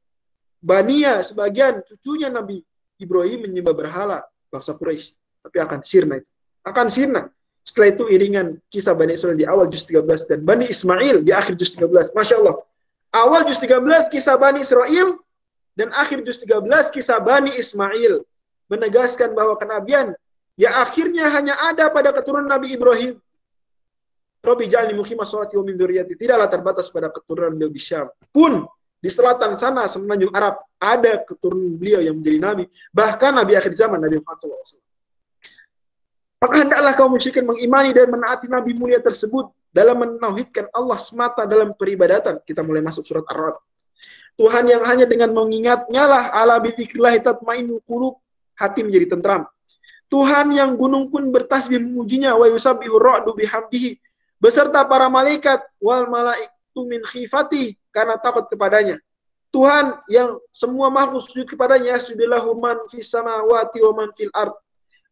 Bania, 0.64 1.20
sebagian 1.24 1.84
cucunya 1.84 2.32
Nabi 2.32 2.64
Ibrahim 3.02 3.50
menyembah 3.50 3.74
berhala 3.74 4.18
bangsa 4.54 4.78
Quraisy 4.78 5.14
tapi 5.44 5.58
akan 5.60 5.80
sirna 5.84 6.16
itu. 6.24 6.30
Akan 6.64 6.88
sirna. 6.88 7.28
Setelah 7.64 7.88
itu 7.96 8.04
iringan 8.12 8.60
kisah 8.72 8.96
Bani 8.96 9.16
Israel 9.16 9.36
di 9.40 9.48
awal 9.48 9.68
juz 9.72 9.84
13 9.88 10.28
dan 10.28 10.40
Bani 10.44 10.68
Ismail 10.68 11.24
di 11.24 11.32
akhir 11.32 11.60
juz 11.60 11.76
13. 11.76 12.16
Masya 12.16 12.36
Allah. 12.40 12.56
Awal 13.14 13.48
juz 13.48 13.60
13 13.60 14.12
kisah 14.12 14.36
Bani 14.40 14.64
Israel 14.64 15.20
dan 15.76 15.90
akhir 15.96 16.24
juz 16.28 16.40
13 16.44 16.64
kisah 16.92 17.20
Bani 17.20 17.56
Ismail 17.56 18.24
menegaskan 18.72 19.36
bahwa 19.36 19.56
kenabian 19.60 20.16
ya 20.60 20.82
akhirnya 20.84 21.28
hanya 21.34 21.56
ada 21.60 21.92
pada 21.92 22.12
keturunan 22.16 22.48
Nabi 22.48 22.76
Ibrahim. 22.76 23.20
Robi 24.44 24.68
jalni 24.68 24.92
mukhimah 24.92 25.24
salati 25.24 25.56
wa 25.56 25.64
min 25.64 25.80
Tidaklah 25.80 26.52
terbatas 26.52 26.92
pada 26.92 27.08
keturunan 27.08 27.56
di 27.56 27.80
Syam. 27.80 28.12
Pun 28.36 28.68
di 29.04 29.12
selatan 29.12 29.60
sana 29.60 29.84
semenanjung 29.84 30.32
Arab 30.32 30.64
ada 30.80 31.20
keturunan 31.28 31.76
beliau 31.76 32.00
yang 32.00 32.16
menjadi 32.16 32.40
nabi. 32.40 32.64
Bahkan 32.96 33.36
nabi 33.36 33.60
akhir 33.60 33.76
zaman 33.76 34.00
Nabi 34.00 34.24
Muhammad 34.24 34.40
SAW. 34.64 34.80
Maka 36.40 36.56
hendaklah 36.60 36.92
kaum 36.96 37.12
musyrikin 37.12 37.44
mengimani 37.44 37.92
dan 37.92 38.08
menaati 38.12 38.52
Nabi 38.52 38.76
mulia 38.76 39.00
tersebut 39.00 39.52
dalam 39.72 39.96
menauhidkan 39.96 40.68
Allah 40.76 41.00
semata 41.00 41.48
dalam 41.48 41.72
peribadatan. 41.72 42.40
Kita 42.44 42.64
mulai 42.64 42.84
masuk 42.84 43.04
surat 43.08 43.24
Ar-Ra'd. 43.28 43.60
Tuhan 44.36 44.68
yang 44.68 44.84
hanya 44.84 45.08
dengan 45.08 45.32
mengingatnya 45.32 46.04
lah 46.04 46.24
ala 46.36 46.60
bidzikrillah 46.60 47.16
tatma'innul 47.24 47.80
qulub, 47.88 48.20
hati 48.60 48.84
menjadi 48.84 49.16
tentram. 49.16 49.48
Tuhan 50.12 50.52
yang 50.52 50.76
gunung 50.76 51.08
pun 51.08 51.32
bertasbih 51.32 51.80
memujinya 51.80 52.36
wa 52.36 52.46
yusabbihu 52.52 53.00
ra'du 53.00 53.32
bihamdihi 53.40 54.00
beserta 54.44 54.84
para 54.84 55.08
malaikat 55.08 55.64
wal 55.80 56.12
malaikatu 56.74 56.90
min 56.90 57.02
khifati 57.06 57.78
karena 57.94 58.18
takut 58.18 58.50
kepadanya. 58.50 58.98
Tuhan 59.54 60.02
yang 60.10 60.42
semua 60.50 60.90
makhluk 60.90 61.22
sujud 61.30 61.46
kepadanya, 61.46 62.02
sujudillahu 62.02 62.58
man 62.58 62.78
fis 62.90 63.06
samawati 63.14 63.86
wa 63.86 64.02
man 64.02 64.10
fil 64.18 64.34
ard 64.34 64.58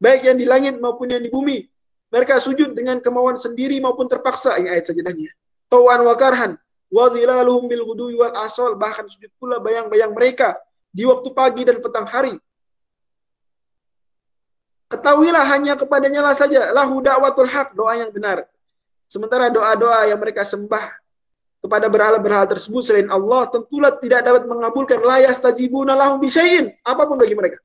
baik 0.02 0.26
yang 0.26 0.38
di 0.41 0.50
langit 0.50 0.82
maupun 0.82 1.13
yang 1.13 1.21
di 1.21 1.30
bumi. 1.30 1.69
Mereka 2.12 2.41
sujud 2.41 2.74
dengan 2.74 2.97
kemauan 3.00 3.38
sendiri 3.38 3.78
maupun 3.80 4.10
terpaksa. 4.10 4.58
Ini 4.60 4.67
ayat 4.67 4.89
sajadahnya. 4.91 5.32
Tawan 5.69 6.02
wa 6.04 6.15
karhan. 6.17 6.58
Wa 6.91 7.08
dhilaluhum 7.08 7.71
bil 7.71 7.86
gudui 7.88 8.17
wal 8.19 8.36
asal. 8.36 8.76
Bahkan 8.76 9.08
sujud 9.08 9.32
pula 9.39 9.63
bayang-bayang 9.63 10.12
mereka 10.12 10.60
di 10.91 11.08
waktu 11.08 11.32
pagi 11.32 11.63
dan 11.63 11.80
petang 11.80 12.04
hari. 12.04 12.36
Ketahuilah 14.91 15.45
hanya 15.56 15.80
kepadanya 15.80 16.19
lah 16.19 16.36
saja. 16.36 16.76
Lahu 16.76 17.00
da'watul 17.00 17.47
haq. 17.47 17.71
Doa 17.80 17.95
yang 17.95 18.12
benar. 18.12 18.43
Sementara 19.08 19.47
doa-doa 19.47 20.04
yang 20.12 20.19
mereka 20.19 20.43
sembah 20.43 21.01
kepada 21.62 21.88
berhala-berhala 21.88 22.50
tersebut 22.50 22.82
selain 22.82 23.10
Allah 23.13 23.45
tentulah 23.54 23.93
tidak 24.02 24.26
dapat 24.26 24.43
mengabulkan 24.50 24.97
layas 25.06 25.38
tajibuna 25.38 25.93
lahum 25.93 26.17
bisyai'in 26.17 26.74
apa 26.82 27.06
pun 27.06 27.21
bagi 27.21 27.38
mereka. 27.38 27.62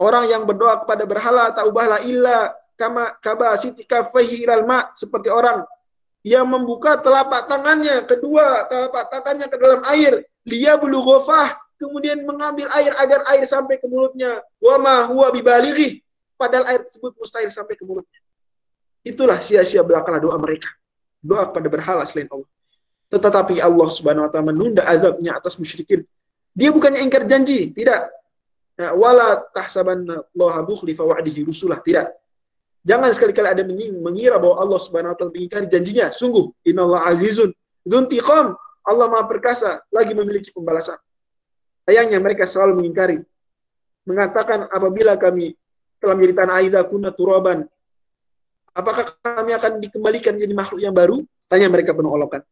Orang 0.00 0.28
yang 0.28 0.48
berdoa 0.48 0.80
kepada 0.84 1.04
berhala 1.04 1.52
tak 1.52 1.68
ubahlah 1.68 2.00
illa 2.04 2.56
kama 2.76 3.12
kaba 3.20 3.56
sitika 3.60 4.04
ilal 4.24 4.64
ma 4.64 4.88
seperti 4.96 5.28
orang 5.28 5.64
yang 6.24 6.48
membuka 6.48 7.00
telapak 7.00 7.44
tangannya 7.48 8.04
kedua 8.08 8.68
telapak 8.68 9.04
tangannya 9.12 9.46
ke 9.52 9.56
dalam 9.56 9.80
air 9.92 10.24
liya 10.48 10.80
bulu 10.80 11.00
ghafah 11.04 11.56
kemudian 11.76 12.24
mengambil 12.24 12.72
air 12.72 12.92
agar 12.96 13.20
air 13.36 13.44
sampai 13.44 13.76
ke 13.76 13.84
mulutnya. 13.84 14.40
Wa 14.60 14.80
ma 14.80 15.04
huwa 15.04 15.28
bibalighi 15.28 16.00
padahal 16.40 16.72
air 16.72 16.80
tersebut 16.88 17.12
mustahil 17.20 17.52
sampai 17.52 17.76
ke 17.76 17.84
mulutnya. 17.84 18.20
Itulah 19.04 19.44
sia-sia 19.44 19.84
belakalah 19.84 20.20
doa 20.20 20.36
mereka 20.40 20.72
doa 21.26 21.50
kepada 21.50 21.68
berhala 21.68 22.02
selain 22.06 22.30
Allah 22.30 22.48
tetapi 23.10 23.58
Allah 23.58 23.88
Subhanahu 23.90 24.26
wa 24.26 24.30
taala 24.30 24.46
menunda 24.54 24.82
azabnya 24.86 25.34
atas 25.38 25.58
musyrikin 25.58 26.06
dia 26.56 26.70
bukan 26.70 26.94
ingkar 26.94 27.26
janji 27.26 27.74
tidak 27.74 28.14
Ya, 28.76 28.92
wala 28.92 29.40
tahsabanna 29.56 30.20
Allah 30.20 30.54
bukhlifa 30.60 31.00
wa'dihi 31.00 31.48
rusulah. 31.48 31.80
Tidak. 31.80 32.12
Jangan 32.84 33.08
sekali-kali 33.16 33.48
ada 33.48 33.64
mengira 33.98 34.36
bahwa 34.36 34.60
Allah 34.60 34.78
Subhanahu 34.78 35.16
wa 35.16 35.18
taala 35.18 35.32
mengingkari 35.32 35.66
janjinya. 35.66 36.12
Sungguh, 36.12 36.52
innallaha 36.68 37.08
azizun 37.08 37.50
dzuntiqam. 37.88 38.52
Allah 38.86 39.06
Maha 39.10 39.26
perkasa, 39.26 39.82
lagi 39.90 40.14
memiliki 40.14 40.54
pembalasan. 40.54 41.00
Sayangnya 41.88 42.20
mereka 42.22 42.46
selalu 42.46 42.84
mengingkari. 42.84 43.18
Mengatakan 44.06 44.70
apabila 44.70 45.18
kami 45.18 45.58
telah 45.98 46.14
menjadi 46.14 46.34
tanah 46.44 46.54
aida 46.62 46.80
kuna 46.86 47.10
turaban, 47.10 47.66
apakah 48.76 49.16
kami 49.24 49.56
akan 49.56 49.80
dikembalikan 49.80 50.36
menjadi 50.36 50.54
makhluk 50.54 50.80
yang 50.84 50.92
baru? 50.92 51.24
Tanya 51.48 51.72
mereka 51.72 51.96
penuh 51.96 52.12
olokan. 52.12 52.44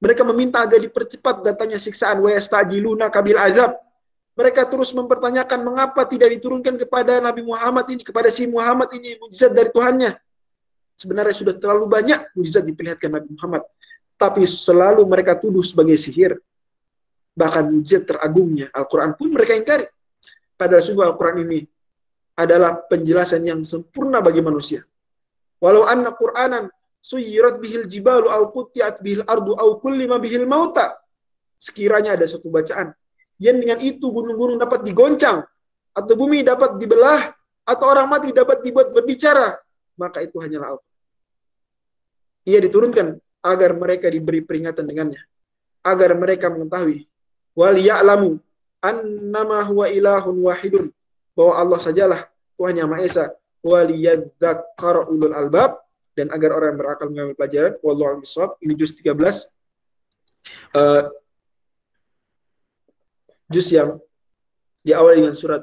Mereka 0.00 0.24
meminta 0.24 0.64
agar 0.64 0.80
dipercepat 0.80 1.44
datangnya 1.44 1.76
siksaan 1.76 2.24
wa 2.24 2.32
kabil 3.12 3.36
azab 3.36 3.76
mereka 4.40 4.64
terus 4.64 4.94
mempertanyakan 4.96 5.60
mengapa 5.60 6.06
tidak 6.08 6.32
diturunkan 6.38 6.80
kepada 6.80 7.20
Nabi 7.20 7.44
Muhammad 7.44 7.84
ini, 7.92 8.00
kepada 8.00 8.32
si 8.32 8.48
Muhammad 8.48 8.88
ini 8.96 9.20
mujizat 9.20 9.52
dari 9.52 9.68
Tuhannya. 9.68 10.16
Sebenarnya 10.96 11.36
sudah 11.36 11.54
terlalu 11.60 11.84
banyak 11.84 12.32
mujizat 12.32 12.64
diperlihatkan 12.64 13.12
Nabi 13.20 13.28
Muhammad. 13.36 13.68
Tapi 14.16 14.48
selalu 14.48 15.04
mereka 15.04 15.36
tuduh 15.36 15.60
sebagai 15.60 16.00
sihir. 16.00 16.40
Bahkan 17.36 17.68
mujizat 17.68 18.08
teragungnya 18.08 18.72
Al-Quran 18.72 19.12
pun 19.12 19.28
mereka 19.28 19.52
ingkari. 19.52 19.84
Padahal 20.56 20.88
sungguh 20.88 21.04
Al-Quran 21.04 21.44
ini 21.44 21.60
adalah 22.32 22.80
penjelasan 22.88 23.44
yang 23.44 23.60
sempurna 23.60 24.24
bagi 24.24 24.40
manusia. 24.40 24.80
Walau 25.60 25.84
anna 25.84 26.10
Qur'anan 26.16 26.72
suyirat 27.00 27.56
bihil 27.62 27.84
jibalu 27.92 28.28
au 28.32 28.48
kutiat 28.52 29.00
bihil 29.04 29.24
ardu 29.24 29.52
au 29.56 29.76
kullima 29.80 30.16
bihil 30.16 30.48
mauta. 30.48 30.96
Sekiranya 31.60 32.16
ada 32.16 32.24
satu 32.24 32.48
bacaan 32.48 32.96
yang 33.40 33.56
dengan 33.56 33.80
itu 33.80 34.04
gunung-gunung 34.04 34.60
dapat 34.60 34.84
digoncang 34.84 35.44
atau 35.96 36.14
bumi 36.16 36.44
dapat 36.44 36.76
dibelah 36.76 37.32
atau 37.64 37.86
orang 37.88 38.06
mati 38.08 38.32
dapat 38.32 38.60
dibuat 38.60 38.92
berbicara, 38.92 39.56
maka 39.96 40.20
itu 40.24 40.36
hanyalah 40.40 40.76
Al-Quran. 40.76 40.98
Ia 42.48 42.58
diturunkan 42.64 43.06
agar 43.40 43.70
mereka 43.76 44.12
diberi 44.12 44.44
peringatan 44.44 44.84
dengannya, 44.84 45.20
agar 45.84 46.12
mereka 46.16 46.52
mengetahui 46.52 47.08
wal 47.56 47.76
ya'lamu 47.76 48.36
annama 48.84 49.64
huwa 49.64 49.88
ilahun 49.88 50.36
wahidun 50.40 50.92
bahwa 51.32 51.52
Allah 51.56 51.78
sajalah 51.80 52.20
Tuhan 52.56 52.76
yang 52.76 52.88
Maha 52.92 53.04
Esa 53.04 53.24
waliyadzakar 53.64 55.08
ulul 55.08 55.34
albab. 55.36 55.80
Dan 56.14 56.28
agar 56.34 56.52
orang 56.52 56.74
yang 56.74 56.80
berakal 56.82 57.06
mengambil 57.08 57.34
pelajaran 57.38 57.72
wallahu 57.80 58.20
a'lam 58.20 58.50
ini 58.60 58.74
juz 58.76 58.92
13 58.92 59.14
uh, 59.14 59.30
eh, 60.76 61.04
juz 63.48 63.66
yang 63.70 63.96
diawali 64.84 65.24
dengan 65.24 65.36
surat 65.38 65.62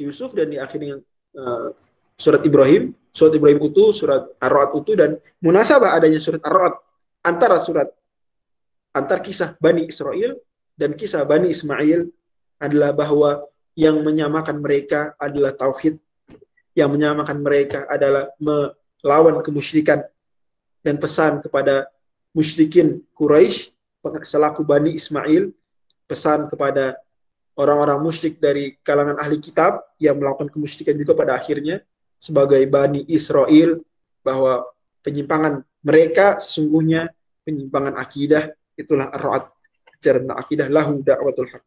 Yusuf 0.00 0.32
dan 0.34 0.50
diakhiri 0.50 0.82
dengan 0.88 1.00
uh, 1.36 1.68
surat 2.16 2.42
Ibrahim. 2.42 2.96
Surat 3.12 3.34
Ibrahim 3.34 3.58
itu 3.66 3.84
surat 3.90 4.30
Ar-Ra'd 4.38 4.78
itu 4.78 4.92
dan 4.94 5.18
munasabah 5.42 5.94
adanya 5.94 6.22
surat 6.22 6.42
Ar-Ra'd 6.42 6.74
antara 7.26 7.58
surat 7.58 7.90
antar 8.94 9.18
kisah 9.20 9.58
Bani 9.58 9.90
Israel 9.90 10.38
dan 10.78 10.94
kisah 10.94 11.26
Bani 11.26 11.50
Ismail 11.50 12.06
adalah 12.62 12.94
bahwa 12.94 13.42
yang 13.78 14.02
menyamakan 14.02 14.58
mereka 14.58 15.14
adalah 15.18 15.54
tauhid, 15.54 15.98
yang 16.78 16.94
menyamakan 16.94 17.42
mereka 17.42 17.90
adalah 17.90 18.30
melawan 18.38 19.42
kemusyrikan 19.42 20.06
dan 20.86 20.94
pesan 21.02 21.42
kepada 21.42 21.90
musyrikin 22.30 23.02
Quraisy 23.18 23.74
selaku 24.22 24.62
Bani 24.62 24.94
Ismail 24.94 25.50
pesan 26.06 26.46
kepada 26.46 26.94
orang-orang 27.58 27.98
musyrik 27.98 28.38
dari 28.38 28.78
kalangan 28.86 29.18
ahli 29.18 29.42
kitab 29.42 29.82
yang 29.98 30.22
melakukan 30.22 30.46
kemusyrikan 30.54 30.94
juga 30.94 31.18
pada 31.18 31.34
akhirnya 31.34 31.82
sebagai 32.22 32.62
Bani 32.70 33.02
Israel 33.10 33.82
bahwa 34.22 34.62
penyimpangan 35.02 35.66
mereka 35.82 36.38
sesungguhnya 36.38 37.10
penyimpangan 37.42 37.98
akidah 37.98 38.54
itulah 38.78 39.10
ar-ra'ad 39.10 39.50
cara 39.98 40.22
tentang 40.22 40.38
akidah 40.38 40.66
lahu 40.70 41.02
da'watul 41.02 41.50
haq. 41.50 41.66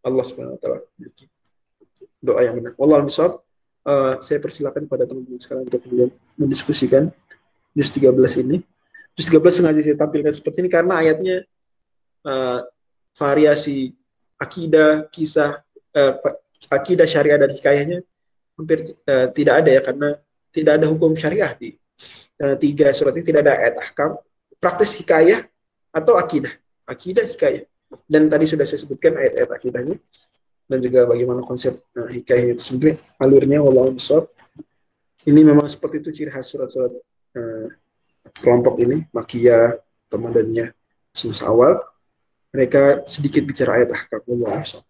Allah 0.00 0.24
Subhanahu 0.24 0.56
wa 0.56 0.60
taala. 0.64 0.80
Doa 2.24 2.40
yang 2.40 2.56
benar. 2.56 2.72
Wallahu 2.80 3.12
uh, 3.86 4.20
saya 4.20 4.38
persilakan 4.42 4.84
pada 4.90 5.08
teman-teman 5.08 5.40
sekalian 5.40 5.64
untuk 5.68 5.80
kemudian 5.84 6.10
mendiskusikan 6.36 7.08
juz 7.76 7.88
13 7.92 8.10
ini. 8.44 8.60
Juz 9.16 9.26
13 9.28 9.62
sengaja 9.62 9.80
saya 9.84 9.96
tampilkan 9.96 10.32
seperti 10.34 10.64
ini 10.64 10.70
karena 10.70 11.00
ayatnya 11.00 11.36
uh, 12.24 12.64
variasi 13.16 13.92
akidah, 14.40 15.08
kisah 15.12 15.60
uh, 15.96 16.12
akidah 16.70 17.06
syariah 17.08 17.38
dan 17.40 17.50
hikayahnya 17.52 17.98
hampir 18.56 18.92
uh, 19.08 19.28
tidak 19.32 19.54
ada 19.64 19.70
ya 19.70 19.80
karena 19.84 20.08
tidak 20.50 20.72
ada 20.80 20.86
hukum 20.88 21.14
syariah 21.16 21.52
di 21.56 21.76
uh, 22.42 22.56
tiga 22.56 22.92
surat 22.92 23.14
ini. 23.16 23.24
Tidak 23.24 23.40
ada 23.40 23.54
ayat 23.56 23.76
ahkam 23.80 24.18
praktis 24.60 24.94
hikayah 24.98 25.46
atau 25.90 26.16
akidah. 26.20 26.52
Akidah 26.86 27.26
hikayah. 27.26 27.64
Dan 28.06 28.30
tadi 28.30 28.46
sudah 28.46 28.62
saya 28.62 28.78
sebutkan 28.78 29.18
ayat-ayat 29.18 29.50
akidahnya 29.50 29.98
dan 30.70 30.78
juga 30.78 31.02
bagaimana 31.02 31.42
konsep 31.42 31.74
uh, 31.98 32.06
hikayah 32.06 32.54
itu 32.54 32.62
sendiri 32.62 32.94
alurnya 33.18 33.58
walau 33.58 33.90
besar 33.90 34.30
ini 35.26 35.42
memang 35.42 35.66
seperti 35.66 35.98
itu 35.98 36.22
ciri 36.22 36.30
khas 36.30 36.46
surat-surat 36.48 36.94
uh, 37.34 37.66
kelompok 38.38 38.78
ini 38.80 39.04
makia 39.10 39.76
teman 40.06 40.32
dannya 40.32 40.72
semasa 41.12 41.50
awal. 41.50 41.76
Mereka 42.50 43.06
sedikit 43.06 43.46
bicara 43.46 43.82
ayat 43.82 43.94
ahkam 43.94 44.22
walau 44.26 44.58
besar 44.58 44.82